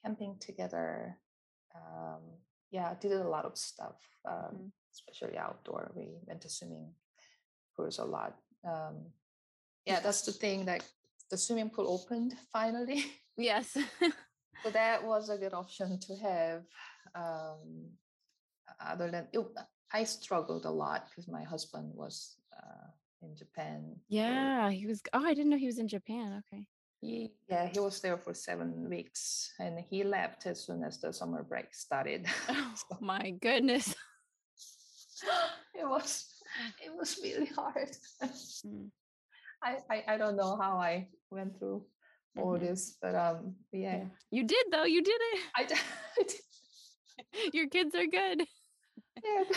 camping 0.04 0.38
together 0.40 1.18
um, 1.76 2.22
yeah 2.72 2.94
did 3.02 3.14
a 3.14 3.28
lot 3.30 3.46
of 3.46 3.58
stuff 3.58 3.98
um, 4.26 4.54
Mhm. 4.54 4.72
especially 4.94 5.38
outdoor 5.38 5.92
we 5.96 6.22
went 6.28 6.42
to 6.42 6.50
swimming 6.50 6.94
pools 7.76 8.00
a 8.00 8.06
lot 8.06 8.34
um, 8.64 8.96
yeah 9.86 10.00
that's 10.00 10.22
the 10.22 10.32
thing 10.44 10.66
that 10.66 10.84
the 11.32 11.38
swimming 11.38 11.70
pool 11.70 11.88
opened 11.90 12.34
finally 12.52 13.06
Yes. 13.38 13.78
so 14.64 14.70
that 14.72 15.04
was 15.04 15.30
a 15.30 15.38
good 15.38 15.54
option 15.54 15.98
to 16.00 16.16
have 16.18 16.64
um, 17.16 17.90
other 18.80 19.10
than 19.10 19.28
it, 19.34 19.42
i 19.94 20.04
struggled 20.04 20.66
a 20.66 20.70
lot 20.70 21.08
because 21.10 21.28
my 21.28 21.44
husband 21.44 21.92
was 21.96 22.38
uh, 22.56 22.88
in 23.24 23.36
japan 23.36 23.96
yeah, 24.10 24.70
he 24.70 24.86
was. 24.88 25.02
Oh, 25.14 25.24
I 25.26 25.34
didn't 25.34 25.50
know 25.52 25.58
he 25.58 25.68
was 25.68 25.80
in 25.80 25.88
Japan. 25.88 26.44
Okay. 26.44 26.68
he, 27.02 27.32
yeah 27.50 27.66
he 27.68 27.80
was 27.80 28.02
there 28.02 28.18
for 28.18 28.34
seven 28.34 28.90
weeks 28.90 29.54
and 29.60 29.80
he 29.90 30.04
left 30.04 30.46
as 30.46 30.60
soon 30.66 30.84
as 30.84 31.00
the 31.00 31.12
summer 31.14 31.44
break 31.44 31.74
started 31.74 32.28
Oh, 32.50 32.74
So 32.76 32.98
my 33.02 33.32
goodness. 33.42 33.96
it 35.74 35.88
was 35.88 36.26
it 36.86 36.92
was 36.96 37.20
really 37.24 37.48
hard 37.56 37.92
Mm, 38.66 38.90
I, 39.64 39.78
I 39.90 40.04
i 40.14 40.18
don't 40.18 40.36
know 40.36 40.56
how 40.58 40.78
i 40.78 41.08
went 41.32 41.58
through 41.58 41.84
all 42.38 42.58
mhm. 42.58 42.62
this 42.62 42.98
but 43.02 43.16
um 43.16 43.56
yeah, 43.72 43.98
Yeah. 43.98 44.06
You 44.32 44.44
did, 44.44 44.66
though. 44.72 44.86
You 44.86 45.02
did 45.04 45.20
i 45.56 45.64
d- 45.64 45.76
it. 46.18 46.34
Your 47.54 47.68
kids 47.68 47.96
are 47.96 48.08
good. 48.08 48.46
Yeah. 49.24 49.44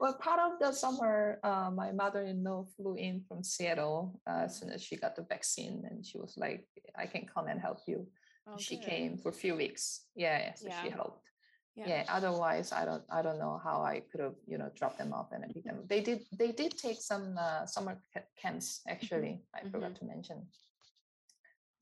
Well, 0.00 0.14
part 0.14 0.40
of 0.40 0.58
the 0.58 0.72
summer, 0.72 1.38
uh, 1.44 1.70
my 1.70 1.92
mother-in-law 1.92 2.64
flew 2.74 2.94
in 2.96 3.20
from 3.28 3.44
Seattle 3.44 4.18
uh, 4.26 4.44
as 4.46 4.58
soon 4.58 4.70
as 4.70 4.82
she 4.82 4.96
got 4.96 5.14
the 5.14 5.22
vaccine, 5.28 5.84
and 5.90 6.04
she 6.04 6.16
was 6.16 6.38
like, 6.38 6.66
"I 6.96 7.04
can 7.04 7.26
come 7.26 7.48
and 7.48 7.60
help 7.60 7.80
you." 7.86 8.08
Oh, 8.46 8.56
she 8.56 8.78
came 8.78 9.18
for 9.18 9.28
a 9.28 9.32
few 9.44 9.54
weeks. 9.54 10.06
Yeah, 10.16 10.38
yeah, 10.38 10.54
so 10.54 10.68
she 10.82 10.88
helped. 10.88 11.28
Yeah. 11.76 11.86
Yeah. 11.86 12.04
Otherwise, 12.08 12.72
I 12.72 12.86
don't, 12.86 13.04
I 13.12 13.20
don't 13.20 13.38
know 13.38 13.60
how 13.62 13.82
I 13.82 14.00
could 14.10 14.22
have, 14.22 14.34
you 14.46 14.56
know, 14.58 14.70
dropped 14.74 14.98
them 14.98 15.12
off 15.12 15.28
and 15.32 15.44
pick 15.52 15.64
them. 15.64 15.84
They 15.86 16.00
did, 16.00 16.20
they 16.36 16.52
did 16.52 16.78
take 16.78 17.00
some 17.00 17.36
uh, 17.38 17.66
summer 17.66 18.02
camps. 18.40 18.80
Actually, 18.88 19.42
I 19.54 19.68
forgot 19.68 19.94
to 19.96 20.04
mention. 20.06 20.46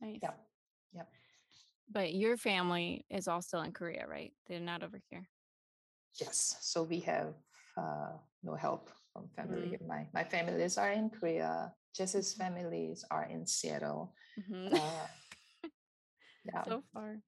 Nice. 0.01 0.19
Yeah. 0.23 0.31
Yeah. 0.93 1.03
But 1.91 2.15
your 2.15 2.37
family 2.37 3.05
is 3.11 3.29
all 3.29 3.43
still 3.43 3.63
in 3.63 3.73
Korea, 3.73 4.07
right? 4.07 4.33
They're 4.47 4.61
not 4.61 4.83
over 4.83 5.01
here. 5.11 5.29
Yes. 6.21 6.57
So 6.61 6.83
we 6.83 7.01
have 7.01 7.35
uh, 7.77 8.13
no 8.43 8.55
help 8.55 8.91
from 9.13 9.29
family. 9.37 9.77
Mm. 9.81 9.87
My 9.87 10.07
my 10.13 10.25
families 10.25 10.79
are 10.79 10.91
in 10.93 11.11
Korea. 11.11 11.73
Jess's 11.95 12.35
families 12.35 13.05
are 13.11 13.25
in 13.25 13.47
Seattle. 13.47 14.15
Mhm. 14.39 14.73
Uh, 14.73 15.07
yeah, 16.45 16.63
so 16.65 16.83
far. 16.93 17.19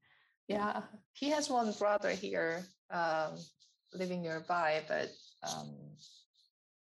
yeah. 0.49 0.83
He 1.13 1.31
has 1.31 1.51
one 1.51 1.73
brother 1.79 2.11
here 2.11 2.65
um, 2.91 3.35
living 3.95 4.23
nearby, 4.23 4.83
but 4.89 5.11
um, 5.43 5.97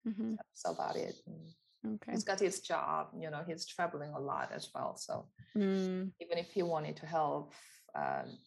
Mhm. 0.07 0.35
that's 0.37 0.63
about 0.65 0.95
it. 0.95 1.15
And 1.27 1.53
Okay. 1.95 2.11
He's 2.11 2.23
got 2.23 2.39
his 2.39 2.61
job. 2.61 3.11
You 3.17 3.29
know, 3.29 3.43
he's 3.43 3.65
traveling 3.67 4.11
a 4.13 4.19
lot 4.19 4.51
as 4.51 4.69
well. 4.73 4.95
So 4.95 5.29
Mm, 5.55 6.13
even 6.19 6.37
if 6.37 6.51
he 6.53 6.63
wanted 6.63 6.97
to 6.97 7.05
help, 7.07 7.53
um, 7.95 8.39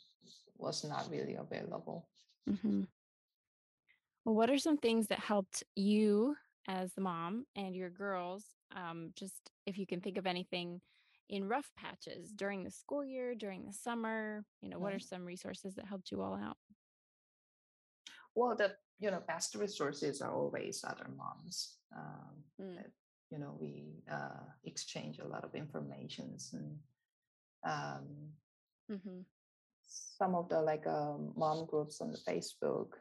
was 0.57 0.85
not 0.85 1.11
really 1.11 1.35
available. 1.37 2.09
mhm. 2.46 2.85
Well, 4.24 4.35
what 4.35 4.50
are 4.50 4.59
some 4.59 4.76
things 4.76 5.09
that 5.09 5.18
helped 5.18 5.64
you 5.74 6.37
as 6.66 6.92
the 6.94 7.00
mom 7.00 7.46
and 7.57 7.74
your 7.74 7.90
girls? 7.90 8.44
Um, 8.70 9.12
just 9.14 9.50
if 9.66 9.79
you 9.79 9.87
can 9.87 10.00
think 10.00 10.18
of 10.18 10.26
anything 10.26 10.81
in 11.29 11.48
rough 11.48 11.70
patches 11.76 12.33
during 12.33 12.64
the 12.64 12.70
school 12.70 13.05
year, 13.05 13.35
during 13.35 13.64
the 13.64 13.72
summer, 13.72 14.44
you 14.61 14.68
know, 14.68 14.79
what 14.79 14.92
are 14.92 14.98
Mhm. 14.98 15.00
some 15.00 15.24
resources 15.24 15.74
that 15.76 15.87
helped 15.87 16.11
you 16.11 16.22
all 16.22 16.35
out? 16.35 16.59
Well, 18.35 18.57
the 18.57 18.76
you 18.98 19.11
know 19.11 19.20
best 19.20 19.55
resources 19.55 20.20
are 20.20 20.33
always 20.33 20.85
other 20.85 21.09
moms. 21.09 21.79
Um, 21.96 22.44
Mm. 22.59 22.92
You 23.31 23.38
know, 23.38 23.57
we 23.61 24.03
uh, 24.11 24.45
exchange 24.64 25.19
a 25.19 25.27
lot 25.29 25.45
of 25.45 25.55
informations 25.55 26.53
and 26.55 26.79
um, 27.64 28.05
Mhm. 28.88 29.25
some 29.83 30.35
of 30.35 30.49
the 30.49 30.61
like 30.61 30.87
um, 30.87 31.33
mom 31.37 31.66
groups 31.66 32.01
on 32.01 32.12
the 32.12 32.19
Facebook 32.19 32.95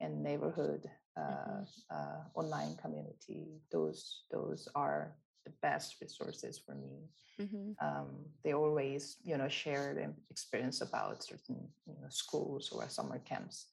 and 0.00 0.22
neighborhood 0.22 0.84
uh, 1.16 1.62
Mhm. 1.62 1.66
uh, 1.90 2.22
online 2.34 2.76
community. 2.76 3.46
Those 3.70 4.24
those 4.30 4.68
are 4.74 5.16
the 5.44 5.52
best 5.62 6.00
resources 6.00 6.58
for 6.58 6.74
me. 6.74 7.08
Mhm. 7.38 7.76
Um, 7.80 8.26
they 8.44 8.52
always 8.54 9.16
you 9.24 9.36
know 9.36 9.48
share 9.48 9.94
their 9.94 10.12
experience 10.30 10.80
about 10.80 11.22
certain 11.22 11.68
you 11.86 11.94
know, 12.00 12.08
schools 12.08 12.70
or 12.72 12.88
summer 12.88 13.18
camps. 13.18 13.66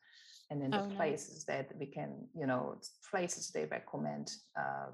And 0.50 0.62
then 0.62 0.74
the 0.74 0.82
Oh, 0.82 0.86
nice. 0.86 0.98
places 0.98 1.46
that 1.46 1.72
we 1.80 1.88
can, 1.88 2.28
you 2.36 2.46
know, 2.46 2.76
places 3.10 3.50
they 3.52 3.66
recommend, 3.66 4.32
uh, 4.58 4.88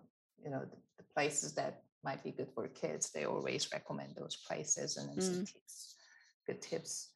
you 0.43 0.49
know, 0.52 0.62
the, 0.62 0.78
the 0.97 1.04
places 1.13 1.54
that 1.56 1.84
might 2.04 2.23
be 2.23 2.32
good 2.32 2.49
for 2.56 2.67
kids, 2.69 3.12
they 3.12 3.25
always 3.25 3.71
recommend 3.73 4.15
those 4.15 4.38
places 4.47 4.97
and 4.97 5.10
then 5.10 5.21
some 5.21 5.36
Mm. 5.43 5.54
tips, 5.54 5.95
good 6.47 6.62
tips. 6.62 7.10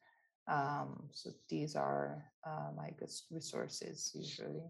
Um, 0.46 1.08
so 1.12 1.30
these 1.48 1.74
are 1.74 2.22
uh, 2.46 2.70
my 2.76 2.90
good 2.98 3.10
resources 3.30 4.10
usually. 4.14 4.62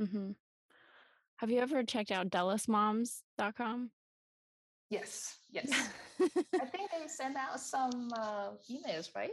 mm-hmm. 0.00 0.30
Have 1.38 1.50
you 1.50 1.60
ever 1.60 1.82
checked 1.82 2.12
out 2.12 2.30
DullesMoms.com? 2.30 3.90
Yes, 4.88 5.36
yes. 5.50 5.68
I 6.20 6.64
think 6.66 6.90
they 6.92 7.08
send 7.08 7.36
out 7.36 7.58
some 7.60 8.10
uh, 8.16 8.50
emails, 8.70 9.14
right? 9.16 9.32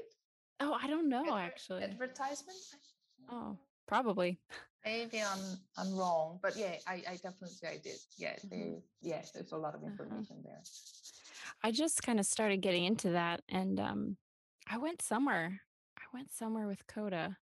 oh, 0.60 0.74
I 0.82 0.88
don't 0.88 1.08
know 1.10 1.24
Adver- 1.26 1.38
actually. 1.40 1.84
Advertisement. 1.84 2.58
Oh, 3.32 3.58
probably. 3.88 4.40
Maybe 4.86 5.22
I'm 5.22 5.60
I'm 5.78 5.94
wrong, 5.94 6.40
but 6.42 6.58
yeah, 6.58 6.76
I, 6.86 7.04
I 7.08 7.16
definitely 7.16 7.68
I 7.68 7.78
did. 7.78 8.00
Yeah, 8.18 8.36
Mhm. 8.44 8.50
they 8.50 8.84
yeah, 9.02 9.22
there's 9.34 9.52
a 9.54 9.58
lot 9.58 9.76
of 9.76 9.82
Uh-huh. 9.82 9.92
information 9.92 10.44
there. 10.44 10.62
I 11.64 11.72
just 11.72 12.04
kind 12.04 12.20
of 12.20 12.26
started 12.26 12.62
getting 12.62 12.84
into 12.86 13.12
that 13.12 13.44
and 13.50 13.80
um 13.80 14.18
I 14.68 14.78
went 14.78 15.02
somewhere. 15.02 15.62
I 15.98 16.04
went 16.14 16.32
somewhere 16.32 16.68
with 16.68 16.86
Coda 16.88 17.38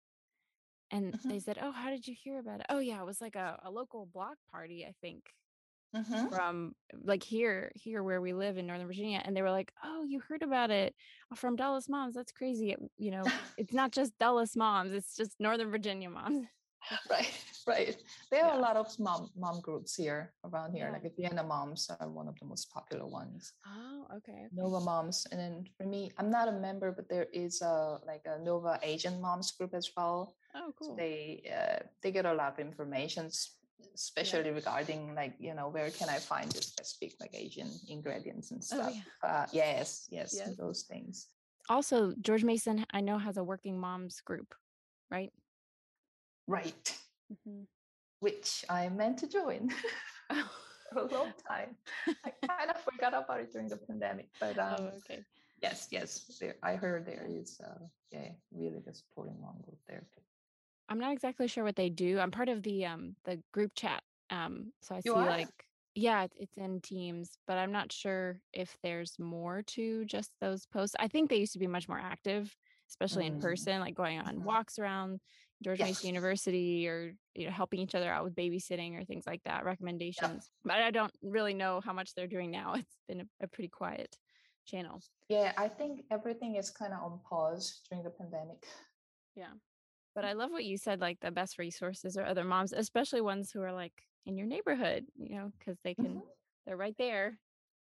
and 0.91 1.13
Mhm. 1.13 1.29
they 1.29 1.39
said, 1.39 1.57
"Oh, 1.61 1.71
how 1.71 1.89
did 1.89 2.07
you 2.07 2.13
hear 2.13 2.39
about 2.39 2.59
it?" 2.61 2.65
Oh, 2.69 2.79
yeah, 2.79 3.01
it 3.01 3.05
was 3.05 3.21
like 3.21 3.35
a, 3.35 3.59
a 3.63 3.71
local 3.71 4.05
block 4.05 4.37
party, 4.49 4.85
I 4.85 4.93
think, 5.01 5.33
Mhm. 5.95 6.29
from 6.33 6.73
like 7.03 7.21
here, 7.23 7.71
here 7.75 8.01
where 8.03 8.21
we 8.21 8.33
live 8.33 8.57
in 8.57 8.65
Northern 8.67 8.87
Virginia. 8.87 9.21
And 9.25 9.35
they 9.35 9.41
were 9.41 9.51
like, 9.51 9.73
"Oh, 9.83 10.03
you 10.03 10.19
heard 10.21 10.41
about 10.41 10.71
it 10.71 10.95
from 11.35 11.55
Dulles 11.55 11.89
Moms? 11.89 12.15
That's 12.15 12.31
crazy." 12.31 12.71
It- 12.71 12.79
you 12.97 13.11
know, 13.11 13.23
it's 13.57 13.73
not 13.73 13.91
just 13.91 14.17
Dulles 14.17 14.55
Moms; 14.55 14.91
it's 14.93 15.15
just 15.15 15.39
Northern 15.39 15.69
Virginia 15.69 16.09
moms. 16.09 16.47
right. 17.11 17.29
right. 17.67 17.95
There 18.31 18.43
are 18.43 18.53
Yeah. 18.53 18.59
a 18.59 18.61
lot 18.67 18.75
of 18.75 18.87
mom 18.99 19.29
mom 19.35 19.59
groups 19.61 19.93
here 19.95 20.33
around 20.45 20.73
here. 20.73 20.87
Yeah. 20.87 20.93
Like 20.93 21.15
Vienna 21.15 21.43
moms 21.43 21.89
are 21.99 22.09
one 22.09 22.27
of 22.27 22.39
the 22.39 22.45
most 22.45 22.71
popular 22.71 23.05
ones. 23.05 23.53
Oh, 23.67 24.07
okay. 24.17 24.47
Nova 24.51 24.79
moms, 24.79 25.27
and 25.31 25.39
then 25.39 25.67
for 25.77 25.85
me, 25.85 26.11
I'm 26.17 26.31
not 26.31 26.47
a 26.47 26.53
member, 26.53 26.91
but 26.91 27.07
there 27.09 27.27
is 27.33 27.61
a 27.61 27.99
like 28.07 28.23
a 28.25 28.39
Nova 28.39 28.79
Asian 28.81 29.21
moms 29.21 29.51
group 29.51 29.73
as 29.75 29.91
well. 29.95 30.35
Oh, 30.55 30.73
So 30.81 30.87
cool. 30.87 30.95
they 30.95 31.43
uh, 31.53 31.85
they 32.01 32.11
get 32.11 32.25
a 32.25 32.33
lot 32.33 32.53
of 32.53 32.59
information, 32.59 33.29
s- 33.81 33.89
especially 33.95 34.51
regarding 34.51 35.15
like 35.15 35.33
you 35.39 35.53
know 35.53 35.67
where 35.69 35.89
can 35.91 36.09
I 36.09 36.19
find 36.19 36.49
the 36.51 36.61
specific 36.61 37.19
like 37.19 37.33
Asian 37.33 37.69
ingredients 37.89 38.51
and 38.51 38.61
Oh, 38.63 38.75
stuff. 38.75 38.93
yeah. 38.95 39.29
Uh, 39.29 39.45
yes, 39.51 40.07
yes, 40.11 40.33
Yes. 40.37 40.55
those 40.57 40.83
things. 40.83 41.27
Also, 41.69 42.13
George 42.21 42.43
Mason, 42.43 42.85
I 42.91 43.01
know, 43.01 43.17
has 43.17 43.37
a 43.37 43.43
working 43.43 43.79
moms 43.79 44.21
group, 44.21 44.53
right? 45.09 45.31
Right, 46.47 46.99
Mhm. 47.31 47.67
which 48.19 48.65
I 48.69 48.89
meant 48.89 49.17
to 49.19 49.27
join 49.27 49.69
for 50.91 50.99
a 50.99 51.13
long 51.13 51.33
time. 51.47 51.77
I 52.25 52.31
kind 52.47 52.71
of 52.71 52.77
forgot 52.81 53.13
about 53.13 53.39
it 53.39 53.51
during 53.53 53.69
the 53.69 53.77
pandemic, 53.77 54.29
but 54.39 54.57
um, 54.57 54.75
oh, 54.91 54.97
okay. 54.97 55.23
yes, 55.61 55.87
yes, 55.91 56.25
there, 56.39 56.55
I 56.63 56.75
heard 56.75 57.05
there 57.05 57.25
is 57.29 57.59
uh, 57.61 57.79
yeah 58.11 58.31
really 58.51 58.81
good 58.81 58.95
supporting 58.97 59.39
mom 59.39 59.61
group 59.61 59.79
there 59.87 60.03
too. 60.13 60.21
I'm 60.91 60.99
not 60.99 61.13
exactly 61.13 61.47
sure 61.47 61.63
what 61.63 61.77
they 61.77 61.89
do. 61.89 62.19
I'm 62.19 62.31
part 62.31 62.49
of 62.49 62.63
the 62.63 62.85
um 62.85 63.15
the 63.23 63.41
group 63.53 63.71
chat. 63.75 64.03
Um, 64.29 64.73
so 64.81 64.93
I 64.95 64.97
You 65.05 65.13
see 65.13 65.19
are? 65.19 65.29
like 65.29 65.47
yeah, 65.95 66.27
it's 66.37 66.57
in 66.57 66.79
Teams, 66.81 67.31
but 67.47 67.57
I'm 67.57 67.71
not 67.71 67.91
sure 67.91 68.39
if 68.53 68.77
there's 68.81 69.17
more 69.19 69.61
to 69.67 70.05
just 70.05 70.31
those 70.39 70.65
posts. 70.65 70.95
I 70.99 71.07
think 71.07 71.29
they 71.29 71.37
used 71.37 71.53
to 71.53 71.59
be 71.59 71.67
much 71.67 71.87
more 71.89 71.99
active, 71.99 72.55
especially 72.89 73.25
in 73.25 73.35
Mm. 73.35 73.41
person, 73.41 73.79
like 73.79 73.95
going 73.95 74.19
on 74.19 74.37
Mhm. 74.37 74.43
walks 74.43 74.79
around 74.79 75.19
George 75.61 75.79
Yes. 75.79 75.87
Mason 75.89 76.07
University 76.07 76.87
or 76.87 77.15
you 77.35 77.45
know 77.45 77.51
helping 77.53 77.79
each 77.79 77.95
other 77.95 78.11
out 78.11 78.25
with 78.25 78.35
babysitting 78.35 78.99
or 78.99 79.05
things 79.05 79.25
like 79.25 79.43
that, 79.43 79.63
recommendations. 79.63 80.49
But 80.65 80.81
I 80.81 80.91
don't 80.91 81.13
really 81.21 81.53
know 81.53 81.79
how 81.79 81.93
much 81.93 82.13
they're 82.15 82.27
doing 82.27 82.51
now. 82.51 82.73
It's 82.85 82.97
been 83.07 83.21
a, 83.21 83.45
a 83.45 83.47
pretty 83.47 83.69
quiet 83.69 84.17
channel. 84.65 85.01
Yeah, 85.29 85.53
I 85.57 85.69
think 85.69 86.03
everything 86.11 86.55
is 86.55 86.69
kind 86.69 86.93
of 86.93 86.99
on 87.03 87.19
pause 87.29 87.81
during 87.89 88.03
the 88.03 88.09
pandemic. 88.09 88.67
Yeah. 89.35 89.53
But 90.13 90.25
I 90.25 90.33
love 90.33 90.51
what 90.51 90.65
you 90.65 90.77
said, 90.77 90.99
like 90.99 91.19
the 91.21 91.31
best 91.31 91.57
resources 91.57 92.17
are 92.17 92.25
other 92.25 92.43
moms, 92.43 92.73
especially 92.73 93.21
ones 93.21 93.51
who 93.51 93.61
are 93.61 93.71
like 93.73 93.93
in 94.25 94.37
your 94.37 94.47
neighborhood, 94.47 95.05
you 95.15 95.35
know, 95.35 95.51
because 95.57 95.79
they 95.83 95.95
can, 95.95 96.15
Mhm. 96.15 96.27
they're 96.65 96.77
right 96.77 96.95
there. 96.97 97.39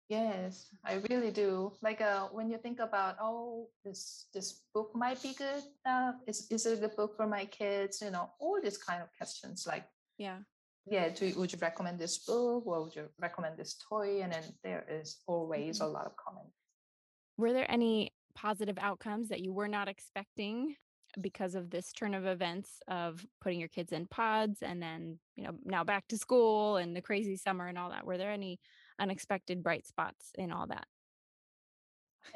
Yes, 0.09 0.69
I 0.85 1.01
really 1.09 1.31
do. 1.31 1.73
Like 1.81 1.99
uh, 1.99 2.29
when 2.29 2.49
you 2.49 2.57
think 2.57 2.79
about, 2.79 3.17
oh, 3.19 3.69
this 3.83 4.27
this 4.33 4.63
book 4.73 4.95
might 4.95 5.21
be 5.21 5.33
good. 5.33 5.63
Uh, 5.85 6.13
is 6.25 6.49
is 6.49 6.65
it 6.65 6.77
a 6.77 6.81
good 6.81 6.95
book 6.95 7.15
for 7.17 7.27
my 7.27 7.45
kids? 7.45 8.01
You 8.01 8.11
know, 8.11 8.31
all 8.39 8.59
these 8.61 8.77
kind 8.77 9.01
of 9.03 9.09
questions. 9.17 9.67
Like, 9.67 9.85
Yeah. 10.17 10.39
yeah, 10.85 11.09
do 11.09 11.25
you, 11.27 11.35
would 11.35 11.51
you 11.51 11.59
recommend 11.59 11.99
this 11.99 12.19
book 12.25 12.65
or 12.65 12.83
would 12.83 12.95
you 12.95 13.09
recommend 13.19 13.57
this 13.57 13.75
toy? 13.89 14.21
And 14.21 14.31
then 14.31 14.43
there 14.63 14.85
is 14.89 15.23
always 15.27 15.81
a 15.81 15.87
lot 15.87 16.05
of 16.05 16.15
comment. 16.15 16.53
Were 17.37 17.51
there 17.51 17.69
any 17.69 18.13
positive 18.33 18.77
outcomes 18.77 19.27
that 19.29 19.41
you 19.41 19.51
were 19.51 19.67
not 19.67 19.87
expecting 19.89 20.77
because 21.19 21.56
of 21.56 21.69
this 21.69 21.91
turn 21.91 22.13
of 22.13 22.25
events 22.25 22.80
of 22.88 23.25
putting 23.41 23.60
your 23.60 23.69
kids 23.69 23.91
in 23.91 24.08
pods 24.08 24.62
and 24.62 24.82
then, 24.82 25.19
you 25.36 25.43
know, 25.43 25.51
now 25.65 25.84
back 25.84 26.08
to 26.08 26.17
school 26.17 26.77
and 26.77 26.95
the 26.95 27.01
crazy 27.01 27.36
summer 27.36 27.67
and 27.67 27.77
all 27.77 27.89
that? 27.89 28.06
Were 28.06 28.17
there 28.17 28.32
any 28.32 28.60
unexpected 28.99 29.63
bright 29.63 29.86
spots 29.86 30.32
in 30.38 30.51
all 30.51 30.67
that? 30.67 30.86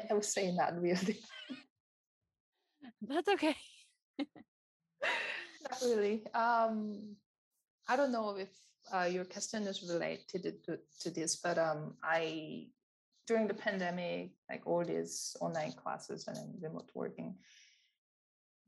I 0.10 0.14
was 0.14 0.28
saying 0.28 0.56
that 0.56 0.74
really, 0.80 1.20
That's 3.02 3.28
okay. 3.30 3.56
not 4.20 5.82
really. 5.84 6.24
Um, 6.34 7.16
I 7.88 7.96
don't 7.96 8.12
know 8.12 8.38
if 8.38 8.50
uh, 8.94 9.10
your 9.12 9.26
question 9.26 9.64
is 9.64 9.84
related 9.84 10.64
to, 10.66 10.78
to 11.02 11.10
this, 11.10 11.38
but 11.38 11.58
um, 11.58 11.96
I 12.04 12.68
during 13.28 13.48
the 13.48 13.54
pandemic, 13.54 14.32
like 14.50 14.64
all 14.66 14.84
these 14.84 15.36
online 15.40 15.72
classes 15.74 16.28
and 16.28 16.38
remote 16.62 16.90
working, 16.94 17.36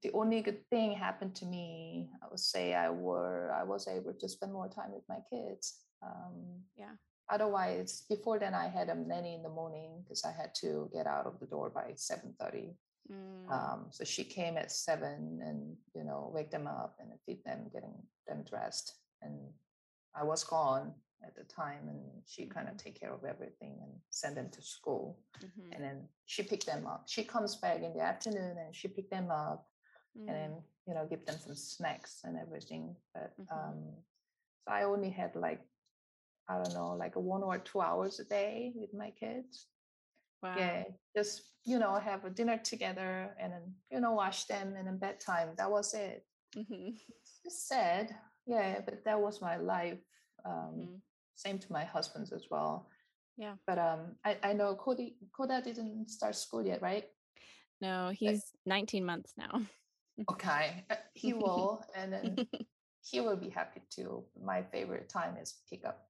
the 0.04 0.12
only 0.14 0.42
good 0.42 0.62
thing 0.70 0.92
happened 0.94 1.34
to 1.36 1.46
me, 1.46 2.10
I 2.22 2.26
would 2.30 2.40
say 2.54 2.74
I 2.76 2.90
were 2.90 3.52
I 3.62 3.64
was 3.64 3.88
able 3.88 4.14
to 4.14 4.28
spend 4.30 4.52
more 4.54 4.70
time 4.70 4.92
with 4.98 5.06
my 5.10 5.22
kids. 5.32 5.66
Um, 6.08 6.36
Yeah. 6.76 6.96
otherwise, 7.30 7.92
before 8.10 8.38
then 8.40 8.54
I 8.54 8.68
had 8.68 8.90
a 8.90 8.96
nanny 8.96 9.34
in 9.36 9.44
the 9.44 9.50
morning 9.62 9.92
because 10.04 10.24
I 10.26 10.32
had 10.42 10.52
to 10.64 10.90
get 10.94 11.08
out 11.08 11.26
of 11.26 11.40
the 11.40 11.48
door 11.48 11.70
by 11.70 11.88
seven 11.96 12.36
thirty. 12.40 12.70
Mm, 13.12 13.50
Um, 13.52 13.80
so 13.92 14.04
she 14.04 14.24
came 14.24 14.56
at 14.58 14.72
seven 14.72 15.42
and 15.48 15.60
you 15.96 16.04
know 16.04 16.30
wake 16.36 16.52
them 16.52 16.68
up 16.68 16.94
and 17.00 17.10
feed 17.26 17.42
them, 17.46 17.70
getting 17.74 17.96
them 18.28 18.44
dressed. 18.52 18.88
And 19.22 19.36
I 20.16 20.24
was 20.24 20.44
gone 20.44 20.94
at 21.28 21.36
the 21.36 21.44
time, 21.46 21.84
and 21.94 22.02
she 22.26 22.42
kind 22.56 22.68
of 22.70 22.76
take 22.78 23.00
care 23.00 23.14
of 23.14 23.24
everything 23.24 23.80
and 23.84 23.94
send 24.10 24.36
them 24.38 24.50
to 24.52 24.62
school. 24.62 25.06
mhm, 25.40 25.72
And 25.74 25.82
then 25.86 25.98
she 26.26 26.44
picked 26.44 26.66
them 26.66 26.86
up. 26.94 27.02
She 27.08 27.24
comes 27.24 27.56
back 27.64 27.80
in 27.82 27.94
the 27.94 28.04
afternoon 28.04 28.58
and 28.58 28.76
she 28.76 28.88
picked 28.90 29.10
them 29.12 29.32
up 29.32 29.60
mm, 30.18 30.28
and 30.28 30.38
then 30.38 30.64
you 30.88 30.94
know 30.94 31.06
give 31.10 31.26
them 31.26 31.38
some 31.40 31.56
snacks 31.56 32.22
and 32.24 32.38
everything. 32.38 32.96
But 33.14 33.34
Mhm. 33.40 33.48
um, 33.52 33.84
so 34.66 34.74
I 34.74 34.84
only 34.84 35.10
had 35.10 35.36
like 35.36 35.62
I 36.50 36.58
don't 36.58 36.74
know 36.74 36.96
like 36.96 37.16
one 37.16 37.44
or 37.44 37.58
two 37.60 37.82
hours 37.82 38.20
a 38.20 38.26
day 38.26 38.74
with 38.76 38.94
my 38.94 39.12
kids 39.12 39.68
wow. 40.42 40.56
yeah 40.58 40.84
just 41.16 41.44
you 41.66 41.80
know 41.80 41.96
have 41.96 42.26
a 42.26 42.30
dinner 42.30 42.58
together 42.58 43.36
and 43.40 43.52
then 43.54 43.74
you 43.92 44.00
know 44.00 44.12
wash 44.14 44.46
them 44.46 44.76
and 44.78 44.88
then 44.88 44.98
bedtime 44.98 45.50
that 45.58 45.70
was 45.72 45.94
it 45.94 46.26
mhm, 46.56 46.94
it's 47.46 47.68
sad 47.68 48.16
yeah 48.46 48.80
but 48.86 49.04
that 49.06 49.20
was 49.20 49.42
my 49.42 49.58
life 49.58 50.00
um 50.46 50.90
mhm. 50.90 51.00
same 51.36 51.58
to 51.58 51.72
my 51.72 51.84
husband's 51.86 52.32
as 52.34 52.46
well 52.52 52.90
Yeah. 53.38 53.56
but 53.66 53.78
um 53.80 54.16
i 54.26 54.38
i 54.44 54.54
know 54.54 54.76
cody 54.76 55.16
Coda 55.36 55.62
didn't 55.62 56.10
start 56.10 56.36
school 56.36 56.66
yet 56.66 56.82
right 56.82 57.06
No, 57.82 58.12
he's 58.14 58.54
19 58.66 59.06
months 59.06 59.34
now. 59.38 59.62
okay. 60.30 60.84
Uh, 60.90 60.96
he 61.14 61.34
will 61.34 61.84
and 61.96 62.12
then 62.14 62.38
he 63.04 63.20
will 63.22 63.38
be 63.38 63.50
happy 63.50 63.82
too 63.90 64.24
my 64.44 64.64
favorite 64.64 65.10
time 65.10 65.36
is 65.38 65.62
pickup 65.70 66.08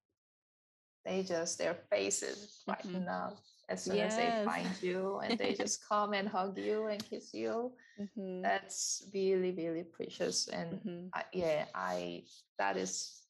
they 1.05 1.23
just 1.23 1.57
their 1.57 1.75
faces 1.89 2.61
brighten 2.65 3.07
up 3.07 3.37
as 3.69 3.83
soon 3.83 3.99
as 3.99 4.15
they 4.15 4.31
find 4.45 4.69
you 4.81 5.19
and 5.23 5.37
they 5.37 5.53
just 5.53 5.83
come 5.89 6.13
and 6.13 6.27
hug 6.27 6.57
you 6.57 6.87
and 6.87 7.03
kiss 7.03 7.33
you. 7.33 7.71
Mhm, 7.99 8.41
that's 8.43 9.09
really 9.13 9.51
really 9.51 9.83
precious 9.83 10.47
and 10.49 10.79
mhm. 10.85 11.09
I, 11.13 11.23
yeah 11.33 11.65
i 11.75 12.23
that 12.57 12.77
is 12.77 13.21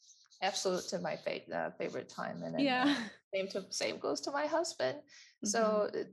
absolutely 0.41 0.99
my 0.99 1.15
fa- 1.17 1.55
uh, 1.55 1.71
favorite 1.77 2.09
time 2.09 2.43
and 2.43 2.55
then, 2.55 2.61
uh, 2.61 2.63
Yeah. 2.63 2.95
same 3.33 3.47
to 3.49 3.65
same 3.71 3.97
goes 3.99 4.21
to 4.21 4.31
my 4.31 4.45
husband. 4.47 4.97
Mm-hmm. 4.99 5.47
so 5.49 5.89
uh, 5.93 6.03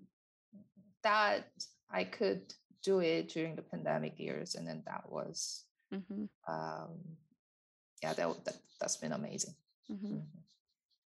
that 1.03 1.45
i 1.93 2.05
could 2.05 2.53
do 2.83 3.01
it 3.01 3.29
during 3.29 3.57
the 3.57 3.63
pandemic 3.63 4.19
years 4.19 4.55
and 4.55 4.67
then 4.67 4.83
that 4.87 5.11
was 5.11 5.67
Mhm, 5.91 6.29
um 6.49 7.19
yeah 8.03 8.13
that, 8.15 8.45
that 8.45 8.57
that's 8.81 8.97
been 8.97 9.13
amazing 9.13 9.55
mhm. 9.91 10.23
Mhm. 10.23 10.27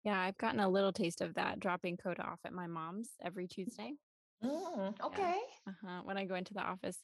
Yeah, 0.04 0.20
I've 0.20 0.38
gotten 0.38 0.60
a 0.60 0.70
little 0.70 0.94
taste 0.94 1.22
of 1.22 1.36
that 1.36 1.60
dropping 1.60 1.98
Coda 1.98 2.24
off 2.24 2.40
at 2.46 2.54
my 2.54 2.68
mom's 2.68 3.16
every 3.22 3.48
Tuesday 3.48 3.94
Mm, 4.44 5.00
okay 5.02 5.40
uh-huh, 5.68 6.02
when 6.04 6.18
I 6.18 6.26
go 6.26 6.36
into 6.36 6.54
the 6.54 6.62
office. 6.62 7.04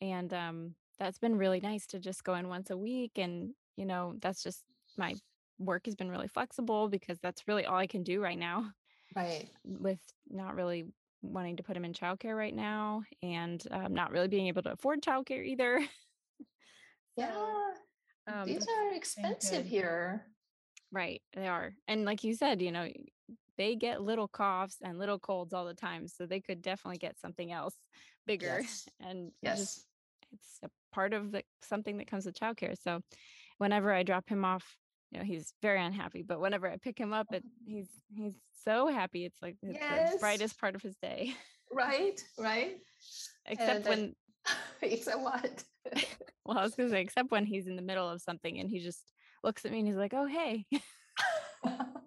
And 0.00 0.32
um, 0.32 0.74
that's 0.98 1.18
been 1.18 1.36
really 1.36 1.60
nice 1.60 1.86
to 1.88 1.98
just 1.98 2.24
go 2.24 2.34
in 2.34 2.48
once 2.48 2.70
a 2.70 2.76
week. 2.76 3.18
And, 3.18 3.54
you 3.76 3.84
know, 3.84 4.14
that's 4.20 4.42
just 4.42 4.64
my 4.96 5.16
work 5.58 5.86
has 5.86 5.94
been 5.96 6.10
really 6.10 6.28
flexible 6.28 6.88
because 6.88 7.18
that's 7.20 7.48
really 7.48 7.66
all 7.66 7.76
I 7.76 7.86
can 7.86 8.02
do 8.02 8.22
right 8.22 8.38
now 8.38 8.72
right 9.16 9.50
with 9.64 10.00
not 10.28 10.54
really 10.54 10.86
wanting 11.22 11.56
to 11.56 11.62
put 11.62 11.76
him 11.76 11.84
in 11.84 11.92
childcare 11.92 12.36
right 12.36 12.54
now 12.54 13.02
and 13.22 13.62
um, 13.70 13.94
not 13.94 14.10
really 14.10 14.28
being 14.28 14.46
able 14.46 14.62
to 14.62 14.72
afford 14.72 15.02
childcare 15.02 15.44
either. 15.44 15.80
yeah 17.16 17.72
um, 18.26 18.46
these 18.46 18.66
are 18.68 18.94
expensive 18.94 19.66
here 19.66 20.24
Right, 20.90 21.20
they 21.34 21.46
are. 21.46 21.74
And 21.86 22.04
like 22.04 22.24
you 22.24 22.34
said, 22.34 22.62
you 22.62 22.72
know, 22.72 22.88
they 23.56 23.76
get 23.76 24.02
little 24.02 24.28
coughs 24.28 24.76
and 24.82 24.98
little 24.98 25.18
colds 25.18 25.52
all 25.52 25.66
the 25.66 25.74
time. 25.74 26.08
So 26.08 26.26
they 26.26 26.40
could 26.40 26.62
definitely 26.62 26.98
get 26.98 27.20
something 27.20 27.52
else 27.52 27.74
bigger. 28.26 28.62
yes 28.62 28.88
And 29.00 29.32
yes 29.42 29.58
just 29.58 29.86
it's 30.32 30.58
a 30.62 30.70
part 30.92 31.12
of 31.12 31.32
the 31.32 31.42
something 31.62 31.98
that 31.98 32.06
comes 32.06 32.24
with 32.26 32.38
childcare. 32.38 32.76
So 32.80 33.00
whenever 33.58 33.92
I 33.92 34.02
drop 34.02 34.28
him 34.28 34.44
off, 34.44 34.77
you 35.10 35.18
know, 35.18 35.24
he's 35.24 35.52
very 35.62 35.80
unhappy. 35.82 36.22
But 36.22 36.40
whenever 36.40 36.70
I 36.70 36.76
pick 36.76 36.98
him 36.98 37.12
up, 37.12 37.26
it, 37.32 37.42
oh. 37.46 37.50
he's 37.66 37.88
he's 38.14 38.34
so 38.64 38.86
happy. 38.88 39.24
It's 39.24 39.40
like 39.42 39.56
it's 39.62 40.12
the 40.12 40.18
brightest 40.18 40.58
part 40.60 40.74
of 40.74 40.82
his 40.82 40.96
day. 40.96 41.34
right 41.72 42.18
right 42.38 42.78
except 43.46 43.84
that- 43.84 43.90
when 43.90 44.14
except 44.82 45.20
what 45.20 45.64
well, 46.44 46.58
I 46.58 46.62
was 46.62 46.74
gonna 46.74 46.88
say, 46.90 47.00
except 47.02 47.30
when 47.30 47.44
he's 47.46 47.66
in 47.66 47.76
the 47.76 47.82
middle 47.82 48.08
of 48.08 48.20
something 48.22 48.58
and 48.58 48.68
he 48.70 48.80
just 48.80 49.02
looks 49.44 49.64
at 49.64 49.72
me 49.72 49.78
and 49.80 49.86
he's 49.88 49.96
like, 49.96 50.14
Oh 50.14 50.26
hey, 50.26 50.64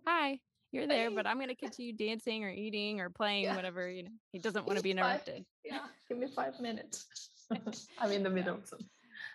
hi, 0.08 0.40
you're 0.72 0.88
there, 0.88 1.10
Hey. 1.10 1.16
but 1.16 1.28
I'm 1.28 1.40
gonna 1.40 1.56
continue 1.56 1.94
dancing 1.94 2.44
or 2.44 2.50
eating 2.50 3.00
or 3.00 3.10
playing, 3.10 3.44
Yeah. 3.46 3.56
whatever, 3.56 3.90
you 3.90 4.04
know. 4.04 4.10
He 4.32 4.40
doesn't 4.40 4.66
want 4.66 4.78
to 4.78 4.84
be 4.84 4.92
interrupted. 4.92 5.46
yeah 5.66 5.80
give 6.08 6.18
me 6.18 6.28
five 6.36 6.60
minutes 6.60 7.06
i'm 8.00 8.12
in 8.12 8.24
the 8.24 8.30
middle 8.30 8.56
of 8.56 8.66
some 8.66 8.80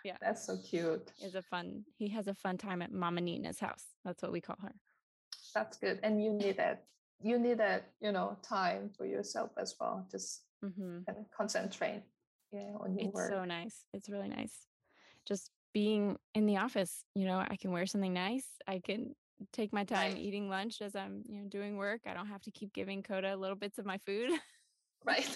Yeah. 0.06 0.16
That's 0.20 0.46
so 0.46 0.56
cute. 0.56 1.10
Is 1.20 1.34
a 1.34 1.42
fun. 1.42 1.84
He 1.98 2.08
has 2.10 2.28
a 2.28 2.34
fun 2.34 2.56
time 2.58 2.80
at 2.80 2.92
Mama 2.92 3.20
Nina's 3.20 3.58
house. 3.58 3.84
That's 4.04 4.22
what 4.22 4.30
we 4.30 4.40
call 4.40 4.56
her. 4.62 4.72
That's 5.52 5.76
good. 5.78 5.98
And 6.04 6.22
you 6.22 6.32
need 6.32 6.58
that. 6.58 6.84
You 7.22 7.38
need 7.40 7.58
that, 7.58 7.90
you 8.00 8.12
know, 8.12 8.36
time 8.42 8.90
for 8.96 9.04
yourself 9.04 9.50
as 9.60 9.74
well. 9.80 10.06
Just 10.10 10.42
hmm 10.62 10.98
kind 11.06 11.18
of 11.18 11.24
concentrate. 11.36 12.02
Yeah, 12.52 12.70
on 12.78 12.96
your 12.96 13.08
It's 13.08 13.14
work. 13.14 13.30
so 13.32 13.44
nice. 13.44 13.84
It's 13.92 14.08
really 14.08 14.28
nice. 14.28 14.54
Just 15.26 15.50
being 15.74 16.16
in 16.34 16.46
the 16.46 16.58
office, 16.58 17.02
you 17.14 17.26
know, 17.26 17.38
I 17.38 17.56
can 17.56 17.72
wear 17.72 17.86
something 17.86 18.12
nice. 18.12 18.46
I 18.68 18.78
can 18.78 19.14
take 19.52 19.72
my 19.72 19.82
time 19.84 20.12
Right. 20.12 20.18
eating 20.18 20.48
lunch 20.48 20.80
as 20.80 20.94
I'm, 20.94 21.22
you 21.26 21.40
know, 21.42 21.48
doing 21.48 21.76
work. 21.76 22.02
I 22.06 22.14
don't 22.14 22.28
have 22.28 22.42
to 22.42 22.52
keep 22.52 22.72
giving 22.72 23.02
Coda 23.02 23.34
little 23.36 23.56
bits 23.56 23.78
of 23.78 23.86
my 23.86 23.98
food. 23.98 24.30
Right. 25.04 25.26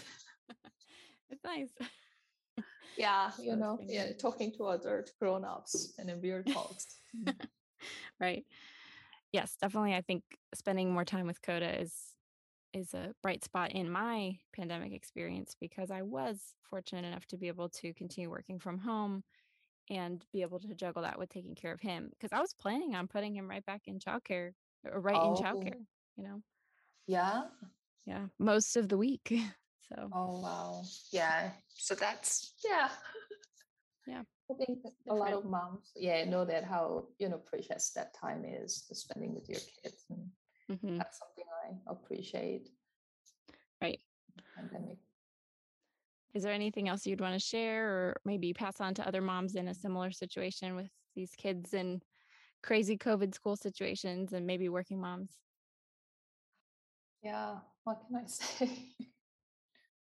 it's 1.30 1.44
nice. 1.44 1.70
Yeah, 2.96 3.30
you 3.40 3.56
know, 3.56 3.78
yeah, 3.86 4.12
talking 4.12 4.52
to 4.52 4.66
other 4.66 5.06
grown-ups 5.18 5.94
and 5.98 6.10
in 6.10 6.20
weird 6.20 6.46
talks. 6.46 6.86
Right. 8.20 8.44
Yes, 9.32 9.56
definitely. 9.60 9.94
I 9.94 10.02
think 10.02 10.22
spending 10.54 10.92
more 10.92 11.04
time 11.04 11.26
with 11.26 11.40
Coda 11.40 11.80
is 11.80 11.94
is 12.72 12.94
a 12.94 13.14
bright 13.22 13.42
spot 13.42 13.72
in 13.72 13.90
my 13.90 14.38
pandemic 14.54 14.92
experience 14.92 15.56
because 15.60 15.90
I 15.90 16.02
was 16.02 16.54
fortunate 16.62 17.04
enough 17.04 17.26
to 17.28 17.36
be 17.36 17.48
able 17.48 17.68
to 17.70 17.92
continue 17.94 18.30
working 18.30 18.58
from 18.58 18.78
home 18.78 19.24
and 19.88 20.24
be 20.32 20.42
able 20.42 20.60
to 20.60 20.74
juggle 20.74 21.02
that 21.02 21.18
with 21.18 21.30
taking 21.30 21.54
care 21.54 21.72
of 21.72 21.80
him 21.80 22.10
because 22.10 22.30
I 22.32 22.40
was 22.40 22.54
planning 22.60 22.94
on 22.94 23.08
putting 23.08 23.34
him 23.34 23.48
right 23.48 23.64
back 23.64 23.82
in 23.86 23.98
childcare 23.98 24.52
or 24.84 25.00
right 25.00 25.16
in 25.16 25.22
Oh, 25.22 25.42
childcare, 25.42 25.80
you 26.16 26.24
know. 26.24 26.42
yeah. 27.06 27.42
Yeah, 28.06 28.26
most 28.38 28.76
of 28.76 28.88
the 28.88 28.98
week. 28.98 29.32
So, 29.90 30.08
Oh, 30.12 30.40
wow. 30.40 30.82
Yeah. 31.12 31.50
So 31.68 31.94
that's, 31.94 32.54
yeah. 32.64 32.88
Yeah, 34.06 34.22
I 34.50 34.54
think 34.54 34.78
a 35.08 35.14
lot 35.14 35.32
of 35.32 35.44
moms, 35.44 35.92
yeah, 35.94 36.24
know 36.24 36.44
that 36.44 36.64
how, 36.64 37.08
you 37.18 37.28
know, 37.28 37.38
precious 37.38 37.90
that 37.90 38.14
time 38.14 38.44
is 38.44 38.84
spending 38.92 39.34
with 39.34 39.48
your 39.48 39.60
kids. 39.82 40.04
And 40.10 40.30
mhm, 40.70 40.98
that's 40.98 41.18
something 41.18 41.44
I 41.66 41.92
appreciate. 41.92 42.68
right. 43.82 44.00
Pandemic. 44.56 44.98
Is 46.34 46.44
there 46.44 46.52
anything 46.52 46.88
else 46.88 47.06
you'd 47.06 47.20
want 47.20 47.34
to 47.34 47.44
share 47.44 47.88
or 47.88 48.20
maybe 48.24 48.52
pass 48.52 48.80
on 48.80 48.94
to 48.94 49.06
other 49.06 49.20
moms 49.20 49.56
in 49.56 49.68
a 49.68 49.74
similar 49.74 50.12
situation 50.12 50.76
with 50.76 50.88
these 51.16 51.32
kids 51.36 51.74
in 51.74 52.00
crazy 52.62 52.96
COVID 52.96 53.34
school 53.34 53.56
situations 53.56 54.32
and 54.32 54.46
maybe 54.46 54.68
working 54.68 55.00
moms? 55.00 55.30
Yeah. 57.22 57.58
What 57.84 58.02
can 58.06 58.16
I 58.16 58.26
say? 58.26 58.94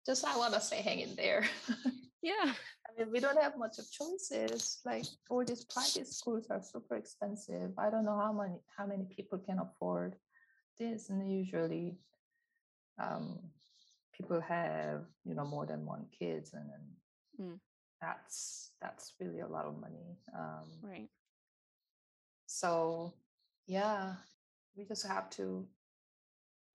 Just 0.06 0.24
I 0.26 0.38
want 0.38 0.54
to 0.54 0.62
say, 0.62 0.78
hang 0.82 1.00
in 1.00 1.16
there. 1.16 1.46
Yeah. 2.22 2.54
I 2.88 2.90
mean, 2.98 3.12
we 3.12 3.20
don't 3.20 3.40
have 3.40 3.56
much 3.56 3.78
of 3.78 3.86
choices. 3.92 4.82
Like 4.84 5.06
all 5.30 5.46
these 5.46 5.64
private 5.66 6.08
schools 6.08 6.48
are 6.50 6.60
super 6.64 6.96
expensive. 6.96 7.70
I 7.78 7.92
don't 7.92 8.04
know 8.04 8.18
how 8.18 8.34
many 8.34 8.56
how 8.76 8.88
many 8.88 9.04
people 9.16 9.38
can 9.38 9.60
afford 9.60 10.16
this, 10.80 11.12
and 11.12 11.22
usually, 11.32 12.00
um, 12.98 13.38
people 14.12 14.42
have 14.42 15.06
you 15.24 15.36
know 15.36 15.46
more 15.46 15.68
than 15.68 15.86
one 15.86 16.08
kids, 16.18 16.54
and 16.56 16.66
then 16.72 16.84
Mm. 17.40 17.60
that's 18.02 18.72
that's 18.82 19.14
really 19.20 19.42
a 19.42 19.48
lot 19.48 19.66
of 19.66 19.78
money. 19.80 20.18
Um, 20.34 20.70
Right. 20.82 21.10
so 22.48 23.14
yeah, 23.68 24.16
we 24.76 24.86
just 24.86 25.06
have 25.06 25.30
to 25.38 25.68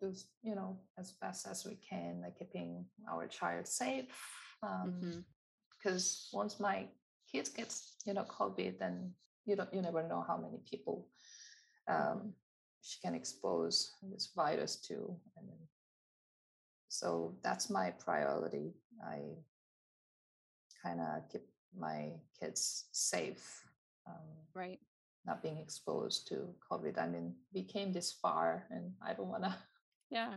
do 0.00 0.12
you 0.42 0.54
know 0.54 0.78
as 0.98 1.12
best 1.20 1.46
as 1.46 1.64
we 1.64 1.76
can, 1.76 2.22
like 2.22 2.38
keeping 2.38 2.86
our 3.10 3.26
child 3.26 3.66
safe. 3.66 4.08
Um, 4.62 4.92
Mhm. 5.02 5.24
because 5.76 6.28
once 6.32 6.60
my 6.60 6.86
kids 7.32 7.48
gets 7.48 7.96
you 8.04 8.12
know 8.12 8.24
covid 8.24 8.78
then 8.78 9.14
you 9.46 9.56
don't 9.56 9.72
you 9.72 9.80
never 9.80 10.02
know 10.02 10.20
how 10.26 10.36
many 10.36 10.58
people 10.70 11.08
um, 11.88 12.34
she 12.82 13.00
can 13.00 13.14
expose 13.14 13.96
this 14.12 14.32
virus 14.36 14.76
to 14.76 14.94
and 15.36 15.48
then, 15.48 15.68
so 16.88 17.34
that's 17.42 17.70
my 17.70 17.90
priority 17.92 18.74
i 19.06 19.18
kind 20.82 21.00
of 21.00 21.28
keep 21.30 21.46
my 21.76 22.12
kids 22.38 22.88
safe 22.92 23.64
um, 24.06 24.28
Right. 24.54 24.80
not 25.24 25.42
being 25.42 25.58
exposed 25.58 26.26
to 26.28 26.54
covid 26.70 26.98
i 26.98 27.06
mean 27.06 27.34
we 27.54 27.62
came 27.64 27.92
this 27.92 28.12
far 28.12 28.66
and 28.70 28.92
i 29.02 29.14
don't 29.14 29.28
want 29.28 29.44
to 29.44 29.54
Yeah. 30.10 30.34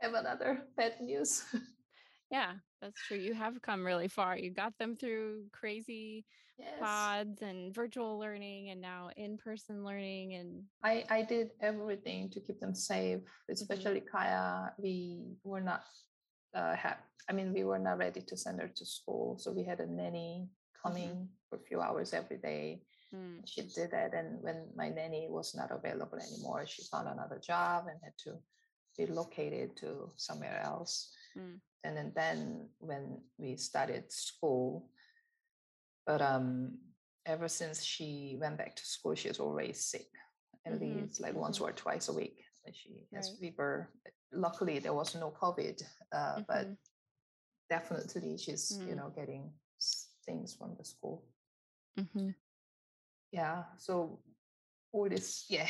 have 0.00 0.14
another 0.14 0.64
bad 0.76 1.00
news 1.00 1.44
Yeah. 2.30 2.54
That's 2.80 3.00
true. 3.06 3.16
You 3.16 3.32
have 3.34 3.62
come 3.62 3.84
really 3.84 4.08
far. 4.08 4.36
You 4.36 4.50
got 4.50 4.76
them 4.78 4.96
through 4.96 5.44
crazy 5.52 6.24
yes 6.58 6.78
pods 6.80 7.42
and 7.42 7.74
virtual 7.74 8.18
learning 8.18 8.70
and 8.70 8.80
now 8.80 9.10
in 9.16 9.38
person 9.38 9.84
learning. 9.84 10.34
And 10.34 10.64
I, 10.82 11.04
I 11.10 11.22
did 11.22 11.50
everything 11.60 12.30
to 12.30 12.40
keep 12.40 12.60
them 12.60 12.74
safe, 12.74 13.20
especially 13.48 14.00
Kaya. 14.00 14.72
We 14.78 15.22
were 15.44 15.60
not 15.60 15.84
uh, 16.54 16.76
ha- 16.76 16.98
I 17.28 17.32
mean, 17.32 17.52
we 17.54 17.64
were 17.64 17.78
not 17.78 17.98
ready 17.98 18.20
to 18.20 18.36
send 18.36 18.60
her 18.60 18.68
to 18.68 18.84
school, 18.84 19.38
so 19.38 19.50
we 19.50 19.64
had 19.64 19.80
a 19.80 19.86
nanny 19.86 20.48
coming 20.82 21.28
for 21.48 21.56
a 21.56 21.62
few 21.62 21.80
hours 21.80 22.12
every 22.12 22.36
day. 22.36 22.82
Mm, 23.14 23.40
She 23.46 23.62
did 23.62 23.92
that, 23.92 24.12
and 24.12 24.42
when 24.42 24.68
my 24.76 24.90
nanny 24.90 25.26
was 25.30 25.54
not 25.54 25.70
available 25.70 26.18
anymore, 26.18 26.66
she 26.66 26.82
found 26.90 27.08
another 27.08 27.40
job 27.40 27.86
and 27.88 27.98
had 28.02 28.12
to 28.24 28.36
be 28.96 29.06
located 29.06 29.76
to 29.78 30.10
somewhere 30.16 30.60
else. 30.64 31.10
mm, 31.36 31.60
And 31.84 31.96
then, 31.96 32.12
then 32.14 32.68
when 32.78 33.20
we 33.38 33.56
started 33.56 34.10
school, 34.12 34.90
but 36.06 36.20
um, 36.20 36.78
ever 37.26 37.48
since 37.48 37.82
she 37.82 38.36
went 38.40 38.58
back 38.58 38.76
to 38.76 38.84
school, 38.84 39.14
she 39.14 39.28
was 39.28 39.40
always 39.40 39.84
sick, 39.84 40.08
at 40.66 40.72
Mhm, 40.72 40.80
least 40.80 41.20
like 41.20 41.34
once 41.34 41.60
or 41.60 41.72
twice 41.72 42.08
a 42.08 42.12
week. 42.12 42.44
and 42.64 42.74
She 42.74 43.08
has 43.14 43.28
Right. 43.28 43.38
fever. 43.40 43.88
Luckily, 44.32 44.78
there 44.80 44.94
was 44.94 45.14
no 45.14 45.30
COVID, 45.30 45.82
uh, 46.12 46.40
but 46.48 46.66
mhm, 46.66 46.76
definitely 47.70 48.36
she's 48.38 48.70
you 48.86 48.94
Mm. 48.94 48.96
know 48.96 49.10
getting 49.10 49.52
things 50.26 50.54
from 50.54 50.74
the 50.76 50.84
school. 50.84 51.24
mhm. 51.96 52.34
Yeah. 53.32 53.64
So 53.78 54.20
all 54.94 55.08
this, 55.08 55.46
yeah, 55.50 55.66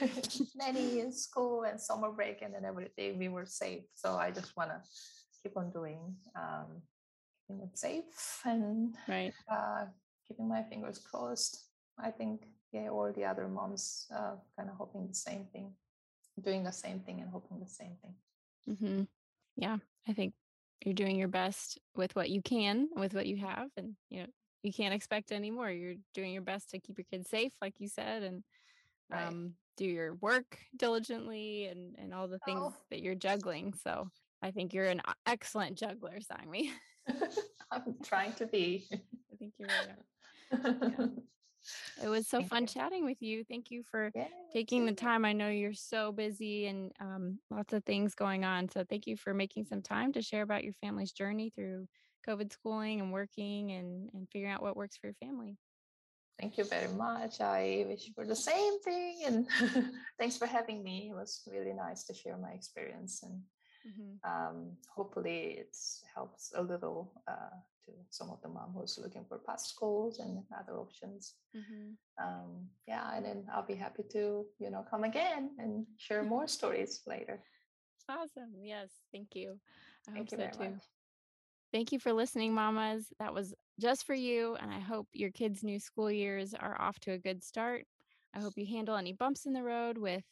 nanny 0.56 0.98
in 1.00 1.12
school 1.12 1.62
and 1.62 1.80
summer 1.80 2.10
break 2.10 2.42
and 2.42 2.52
then 2.52 2.64
everything, 2.64 3.18
we 3.18 3.28
were 3.28 3.46
safe. 3.46 3.84
So 3.94 4.16
I 4.16 4.32
just 4.32 4.56
want 4.56 4.70
to 4.70 4.80
keep 5.42 5.56
on 5.56 5.70
doing, 5.70 6.00
um, 6.34 6.82
keeping 7.46 7.62
it 7.62 7.78
safe 7.78 8.40
and 8.44 8.94
Right. 9.06 9.32
uh, 9.50 9.86
keeping 10.26 10.48
my 10.48 10.64
fingers 10.64 10.98
crossed. 10.98 11.68
I 11.98 12.10
think, 12.10 12.46
yeah, 12.72 12.88
all 12.88 13.12
the 13.14 13.24
other 13.24 13.46
moms 13.46 14.06
uh, 14.12 14.34
kind 14.58 14.68
of 14.68 14.76
hoping 14.76 15.06
the 15.06 15.14
same 15.14 15.46
thing, 15.52 15.72
doing 16.42 16.64
the 16.64 16.72
same 16.72 16.98
thing 16.98 17.20
and 17.20 17.30
hoping 17.30 17.60
the 17.60 17.70
same 17.70 17.96
thing. 18.02 18.76
hmm 18.76 19.02
Yeah. 19.56 19.78
I 20.08 20.12
think 20.14 20.34
you're 20.84 20.94
doing 20.94 21.16
your 21.16 21.28
best 21.28 21.78
with 21.94 22.16
what 22.16 22.28
you 22.28 22.42
can, 22.42 22.88
with 22.96 23.14
what 23.14 23.26
you 23.26 23.36
have. 23.36 23.68
And, 23.76 23.94
you 24.10 24.20
know, 24.22 24.26
you 24.64 24.72
can't 24.72 24.94
expect 24.94 25.30
any 25.30 25.50
more. 25.50 25.70
You're 25.70 25.94
doing 26.12 26.32
your 26.32 26.42
best 26.42 26.70
to 26.70 26.80
keep 26.80 26.98
your 26.98 27.06
kids 27.10 27.30
safe, 27.30 27.52
like 27.62 27.74
you 27.78 27.88
said, 27.88 28.22
and 28.24 28.42
Right. 29.14 29.26
um, 29.28 29.54
do 29.76 29.86
your 29.86 30.14
work 30.16 30.58
diligently 30.76 31.66
and, 31.66 31.96
and 31.98 32.14
all 32.14 32.28
the 32.28 32.38
things 32.40 32.60
Oh. 32.62 32.74
that 32.90 33.00
you're 33.02 33.14
juggling. 33.14 33.74
So 33.74 34.10
I 34.42 34.50
think 34.50 34.74
you're 34.74 34.86
an 34.86 35.02
excellent 35.26 35.78
juggler, 35.78 36.18
Sangmi. 36.20 36.70
I'm 37.70 37.96
trying 38.02 38.32
to 38.34 38.46
be. 38.46 38.86
I 38.92 39.36
think 39.38 39.54
you 39.58 39.66
really 39.66 39.88
are. 39.90 41.10
It 42.02 42.08
was 42.08 42.28
so 42.28 42.42
fun 42.42 42.66
chatting 42.66 43.04
with 43.04 43.22
you. 43.22 43.44
Thank 43.44 43.70
you 43.70 43.82
for 43.90 44.10
Yeah, 44.14 44.26
taking 44.52 44.84
the 44.84 44.92
time. 44.92 45.24
I 45.24 45.32
know 45.32 45.48
you're 45.48 45.72
so 45.72 46.12
busy 46.12 46.66
and 46.66 46.92
um, 47.00 47.38
lots 47.50 47.72
of 47.72 47.84
things 47.84 48.14
going 48.14 48.44
on. 48.44 48.68
So 48.68 48.84
thank 48.84 49.06
you 49.06 49.16
for 49.16 49.32
making 49.32 49.64
some 49.64 49.80
time 49.80 50.12
to 50.12 50.20
share 50.22 50.42
about 50.42 50.64
your 50.64 50.74
family's 50.74 51.12
journey 51.12 51.50
through 51.54 51.86
COVID 52.28 52.52
schooling 52.52 53.00
and 53.00 53.12
working 53.12 53.72
and, 53.72 54.10
and 54.12 54.28
figuring 54.30 54.52
out 54.52 54.62
what 54.62 54.76
works 54.76 54.96
for 54.96 55.06
your 55.06 55.14
family. 55.14 55.56
Thank 56.40 56.58
you 56.58 56.64
very 56.64 56.88
much. 56.92 57.40
I 57.40 57.84
wish 57.88 58.10
for 58.14 58.26
the 58.26 58.34
same 58.36 58.80
thing. 58.80 59.22
And 59.26 59.46
thanks 60.18 60.36
for 60.36 60.46
having 60.46 60.82
me. 60.82 61.10
It 61.10 61.14
was 61.14 61.42
really 61.50 61.72
nice 61.72 62.04
to 62.04 62.14
share 62.14 62.36
my 62.36 62.50
experience. 62.50 63.22
And 63.22 63.42
Mhm. 63.86 64.18
um, 64.24 64.76
hopefully 64.88 65.58
it 65.62 65.76
helps 66.14 66.52
a 66.56 66.62
little 66.62 67.12
uh, 67.28 67.54
to 67.84 67.92
some 68.10 68.30
of 68.30 68.40
the 68.42 68.48
mom 68.48 68.72
who's 68.74 68.98
looking 68.98 69.24
for 69.28 69.38
past 69.38 69.68
schools 69.68 70.18
and 70.18 70.42
other 70.58 70.78
options. 70.78 71.34
Mhm. 71.54 71.96
Um, 72.18 72.70
yeah, 72.86 73.14
and 73.14 73.24
then 73.24 73.46
I'll 73.52 73.66
be 73.66 73.74
happy 73.74 74.04
to, 74.12 74.46
you 74.58 74.70
know, 74.70 74.84
come 74.90 75.04
again 75.04 75.50
and 75.58 75.86
share 75.98 76.22
more 76.34 76.48
stories 76.48 77.02
later. 77.06 77.44
Awesome. 78.08 78.52
Yes. 78.62 78.90
Thank 79.12 79.34
you. 79.34 79.60
I 80.08 80.12
Thank 80.12 80.32
you 80.32 80.38
hope 80.38 80.52
so 80.52 80.58
very 80.58 80.68
too. 80.68 80.74
much. 80.74 80.84
Thank 81.74 81.90
you 81.90 81.98
for 81.98 82.12
listening, 82.12 82.54
mamas. 82.54 83.08
That 83.18 83.34
was 83.34 83.52
just 83.80 84.06
for 84.06 84.14
you. 84.14 84.56
And 84.62 84.70
I 84.70 84.78
hope 84.78 85.08
your 85.12 85.32
kids' 85.32 85.64
new 85.64 85.80
school 85.80 86.08
years 86.08 86.54
are 86.54 86.80
off 86.80 87.00
to 87.00 87.10
a 87.12 87.18
good 87.18 87.42
start. 87.42 87.84
I 88.32 88.38
hope 88.38 88.52
you 88.56 88.64
handle 88.64 88.96
any 88.96 89.12
bumps 89.12 89.44
in 89.44 89.54
the 89.54 89.64
road 89.64 89.98
with 89.98 90.22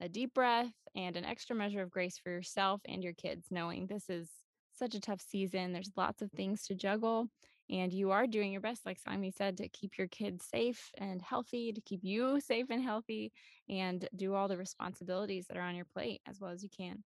a 0.00 0.08
deep 0.08 0.32
breath 0.32 0.72
and 0.94 1.16
an 1.18 1.26
extra 1.26 1.54
measure 1.54 1.82
of 1.82 1.90
grace 1.90 2.18
for 2.18 2.30
yourself 2.30 2.80
and 2.86 3.04
your 3.04 3.12
kids, 3.12 3.48
knowing 3.50 3.86
this 3.86 4.08
is 4.08 4.30
such 4.72 4.94
a 4.94 5.00
tough 5.00 5.20
season. 5.20 5.74
There's 5.74 5.92
lots 5.96 6.22
of 6.22 6.32
things 6.32 6.66
to 6.68 6.74
juggle. 6.74 7.28
and 7.68 7.92
you 7.92 8.12
are 8.12 8.26
doing 8.26 8.52
your 8.52 8.62
best, 8.62 8.86
like 8.86 8.98
Sangmi 9.02 9.34
said, 9.34 9.58
to 9.58 9.68
keep 9.68 9.98
your 9.98 10.08
kids 10.08 10.46
safe 10.46 10.90
and 10.98 11.20
healthy, 11.20 11.74
to 11.74 11.80
keep 11.82 12.00
you 12.04 12.40
safe 12.52 12.70
and 12.70 12.82
healthy, 12.82 13.32
and 13.68 14.08
do 14.16 14.34
all 14.34 14.48
the 14.48 14.56
responsibilities 14.56 15.46
that 15.48 15.58
are 15.58 15.62
on 15.62 15.76
your 15.76 15.84
plate 15.84 16.22
as 16.26 16.40
well 16.40 16.52
as 16.52 16.62
you 16.62 16.70
can. 16.74 17.04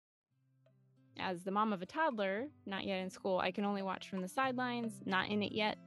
As 1.18 1.42
the 1.42 1.50
mom 1.50 1.72
of 1.72 1.80
a 1.80 1.86
toddler, 1.86 2.46
not 2.66 2.84
yet 2.84 2.98
in 3.00 3.10
school, 3.10 3.38
I 3.38 3.50
can 3.50 3.64
only 3.64 3.82
watch 3.82 4.08
from 4.08 4.20
the 4.20 4.28
sidelines, 4.28 4.92
not 5.04 5.28
in 5.28 5.42
it 5.42 5.52
yet 5.52 5.78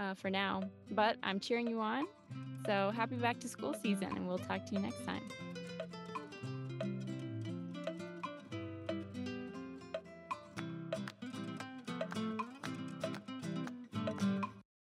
uh, 0.00 0.14
for 0.14 0.30
now, 0.30 0.62
but 0.90 1.16
I'm 1.22 1.40
cheering 1.40 1.66
you 1.66 1.80
on. 1.80 2.06
So 2.66 2.92
happy 2.94 3.16
back 3.16 3.40
to 3.40 3.48
school 3.48 3.74
season, 3.82 4.08
and 4.16 4.26
we'll 4.26 4.38
talk 4.38 4.64
to 4.66 4.74
you 4.74 4.80
next 4.80 5.04
time. 5.04 5.22